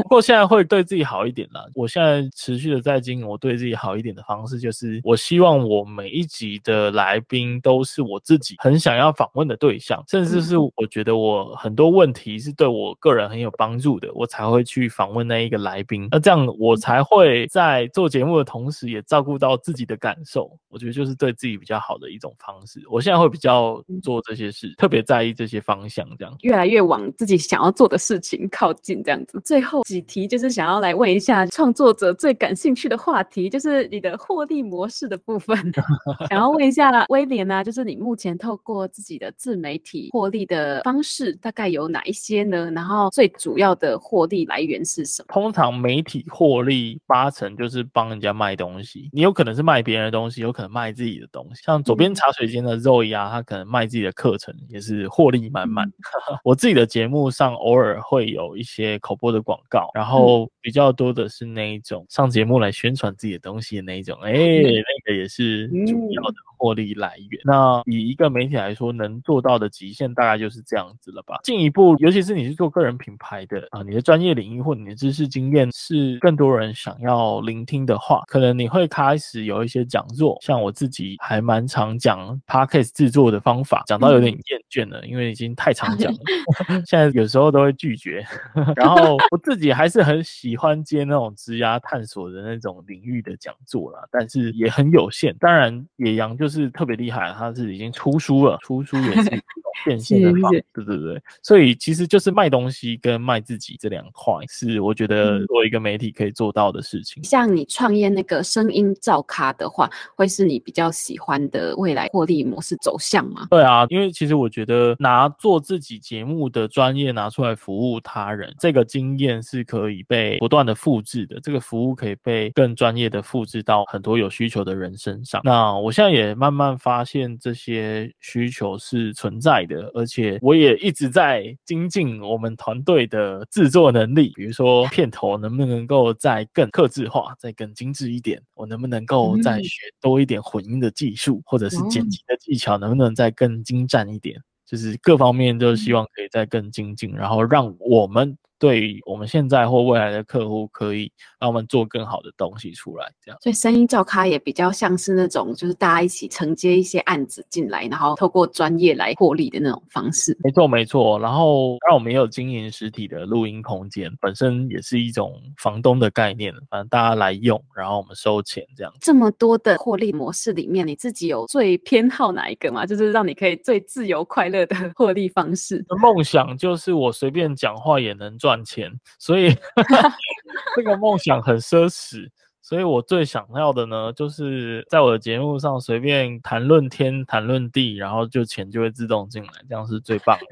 [0.03, 1.65] 不过现在会对自己好一点啦。
[1.75, 16.09] 我现在持续的在经营，我对自己好一点的方式就是，我希望我每一集的来宾都是我自己很想要访问的对象，甚至是我觉得我很多问题是对我个人很有帮助的，我才会去访问那一个来宾。
[16.11, 20.51] 那这样我才会在做节目的同时，也照顾到自己的感受。
[20.71, 22.83] 我觉得就是对自己比较好的一种方式。
[22.91, 29.39] 我现在会比较做这些事，特别在意这些方向，这样越来越往自己想要做的事情靠近，这样子。
[29.45, 35.57] 最后几题就是想要来问一下创作者最感兴趣的话题，就是你的获利模式的部分。
[36.29, 42.71] 想要问一下啦，威廉啊，就是你目前透过自己的自媒体获利的方式大概有哪一些呢？
[42.73, 45.33] 然后最主要的获利来源是什么？
[45.33, 52.65] 通常媒体获利八成就是帮人家卖东西，你有可能是卖别人的东西，有可能卖自己的东西，像左边茶水间。
[52.65, 55.87] 的肉鸭，他可能卖自己的课程，也是获利满满。
[56.43, 66.37] 我自己的节目上偶尔会有一些口播的广告，然后比较多的是那一种上节目来宣传自己的东西的那一种，哎，那个也是主要的。
[66.57, 71.41] 获利来源，那以一个媒体来说，能做到的极限大概就是这样子了吧。
[71.43, 80.39] 进一步，尤其是你是做个人品牌的啊，你的专业领域或你的知识经验是更多人想要聆听的话，可能你会开始有一些讲座。
[80.41, 86.19] 像我自己还蛮常讲 Podcast 制作的方法，讲到有点厌倦了，因为已经太常讲了
[86.87, 88.25] 现在有时候都会拒绝。
[88.77, 95.37] 然后我自己还是很喜欢接那种职涯探索的那种领域的讲座啦，但是也很有限。
[95.39, 96.54] 当然，野羊就是。
[96.55, 99.31] 就是特别厉害，他是已经出书了，出书也是
[99.85, 101.21] 变现的方式，对对对。
[101.43, 107.23] 所以其实就是卖东西跟卖自己这两块，是我觉得作为一个媒体可以做到的事情。
[107.25, 113.49] 像你创业那个声音造咖的话，会是你比较喜欢的未来获利模式走向吗？
[113.51, 125.41] 对啊，因为其实我觉得拿做自己节目的专业拿出来服务他人，这个经验是可以被不断的复制的，这个服务可以被更专业的复制到很多有需求的人身上。
[125.45, 144.41] 那我现在也慢慢发现这些需求是存在的，而且我也一直在精进我们团队的制作能力，比如说片头能不能够再更克制化，再更精致一点，我能不能够再学多一点混音的技术，或者是剪辑的技巧，能不能再更精湛一点？
[144.67, 148.37] 就是各方面都希望可以再更精进，然后让我们。
[148.65, 153.39] 对于我们现在或未来的客户，可以让我们做更好的东西出来，这样。
[153.43, 160.35] 所以声音照咖也比较像是那种，就是大家一起承接一些案子进来，然后透过专业来获利的那种方式。
[160.43, 161.19] 没错，没错。
[161.19, 168.91] 然后让我们也有经营实体的录音空间，本身也是一种房东的概念，反正大家来用，然后我们收钱这样。
[169.03, 172.87] 这么多的获利模式里面，你自己有最偏好哪一个吗？
[172.87, 175.85] 就是让你可以最自由快乐的 获利方式。
[176.01, 178.54] 梦想就是我随便讲话也能赚。
[178.55, 179.53] 赚钱，所以
[180.77, 182.29] 这个梦想很奢侈，
[182.63, 190.47] 所以我最想要的呢，就是在我的节目上随便谈论天、谈论地，然后就钱就会自动进来，这样是最棒的。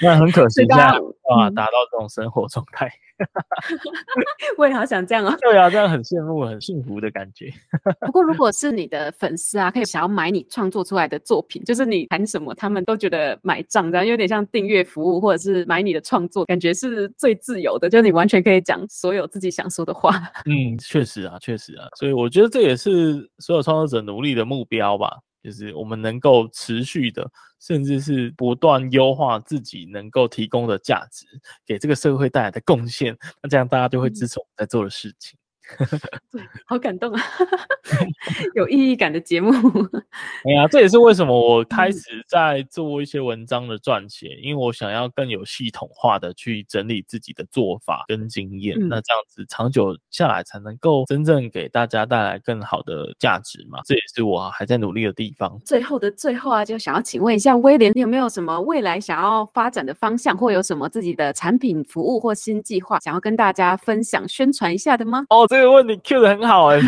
[0.00, 2.90] 那很可惜，现在无法达到这种生活状态。
[4.58, 5.36] 我也好想这样哦。
[5.42, 7.52] 对啊，这样很羡慕、很幸福的感觉。
[8.06, 20.10] 不过，如果是你的粉丝啊，可以想要买你创作出来的作品，就是你谈什么，他们都觉得买账，这样有点像订阅服务，或者是买你的创作，感觉是最自由的，就是你完全可以讲所有自己想说的话。
[20.46, 25.18] 嗯，确实啊，确实啊，所以我觉得这也是所有创作者努力的目标吧。
[25.42, 27.28] 就是我们能够持续的，
[27.60, 31.26] 甚至是不断优化自己能够提供的价值，
[31.66, 35.36] 给这个社会带来的贡献，那这样大家就会支持我们在做的事情。
[36.30, 37.22] 对，好感动啊！
[38.54, 39.52] 有意义感的节目。
[40.44, 53.80] 哎呀，这也是为什么我开始在做一些文章的撰写，嗯，因为我想要更有系统化的去整理自己的做法跟经验，嗯，那这样子长久下来才能够真正给大家带来更好的价值嘛。
[53.84, 55.58] 这也是我还在努力的地方。
[55.64, 65.24] 最后的最后啊，就想要请问一下威廉，你有没有什么未来想要发展的方向，或有什么自己的产品服务或新计划想要跟大家分享宣传一下的吗？
[65.30, 66.82] 哦，这个问题 Q 的很好哎，欸，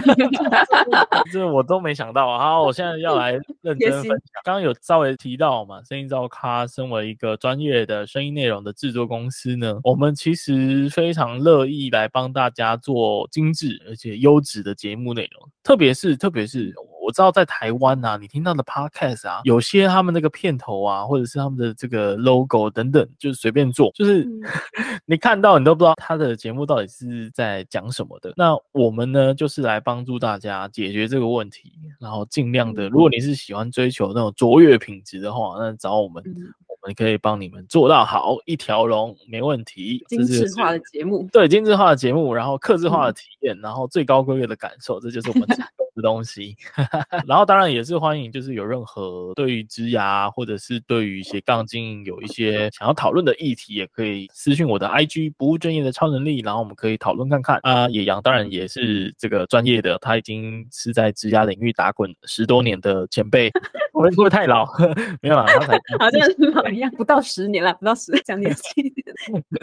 [1.30, 2.38] 这我都没想到啊。
[2.38, 4.18] 好，我现在要来认真分享。
[4.42, 16.74] 刚刚有稍微提到嘛，声音照咖身为一个专业的声音内容的制作公司呢，我们其实非常乐意来帮大家做精致而且优质的节目内容，特别是特别是。
[17.04, 24.40] 我知道在台湾啊，你听到的 podcast 啊，有些他们那个片头啊，或者是他们的这个 logo 等等，就是随便做，就是、嗯、
[25.04, 28.32] 你看到你都不知道他的节目到底是在讲什么的。
[28.36, 36.22] 那我们呢，就是来帮助大家解决这个问题，然后尽量的，如果你是喜欢追求那种卓越品质的话，那找我们。
[36.24, 40.04] 嗯我们可以帮你们做到好一条龙，没问题。
[40.06, 45.56] 精致化的节目，对，精致化的节目，然后克制化的体验，嗯、然后最高规格的感受，这就是我们的
[46.04, 46.56] 东西。
[47.26, 57.58] 然后当然也是欢迎，就是有任何对于职涯或者是对于斜杠经营有一些想要讨论的议题，也可以私讯我的 IG 不务正业的超能力，然后我们可以讨论看看。
[57.62, 63.50] 啊，野羊当然也是这个专业的，他已经是在职涯领域打滚十多年的前辈。
[63.92, 64.66] 我们不会太老，
[65.22, 68.92] 没有啦，他才 好像是老一样，不到十年了，不到十，讲年轻。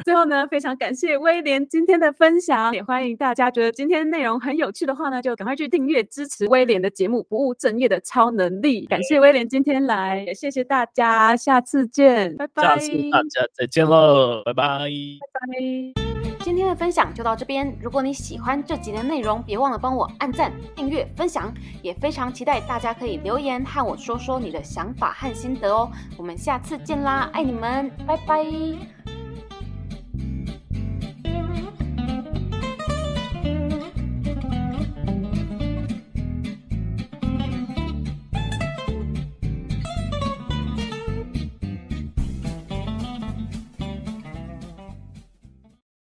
[0.06, 8.86] 最后呢，非常感谢威廉今天的分享，也欢迎大家觉得今天内容很有趣的话呢，就赶快去订阅支持威廉的节目《不务正业的超能力》。
[8.88, 12.64] 感谢威廉今天来，也谢谢大家，下次见，拜拜。
[12.64, 16.02] 下次大家再见喽，拜拜，拜拜。
[16.44, 17.78] 今天的分享就到这边。
[17.82, 25.92] 如果你喜欢这集的内容，别忘了帮我按赞、订阅、分享，也非常期待大家可以留言和我说说你的想法和心得哦。
[26.18, 28.44] 我们下次见啦，爱你们，拜拜。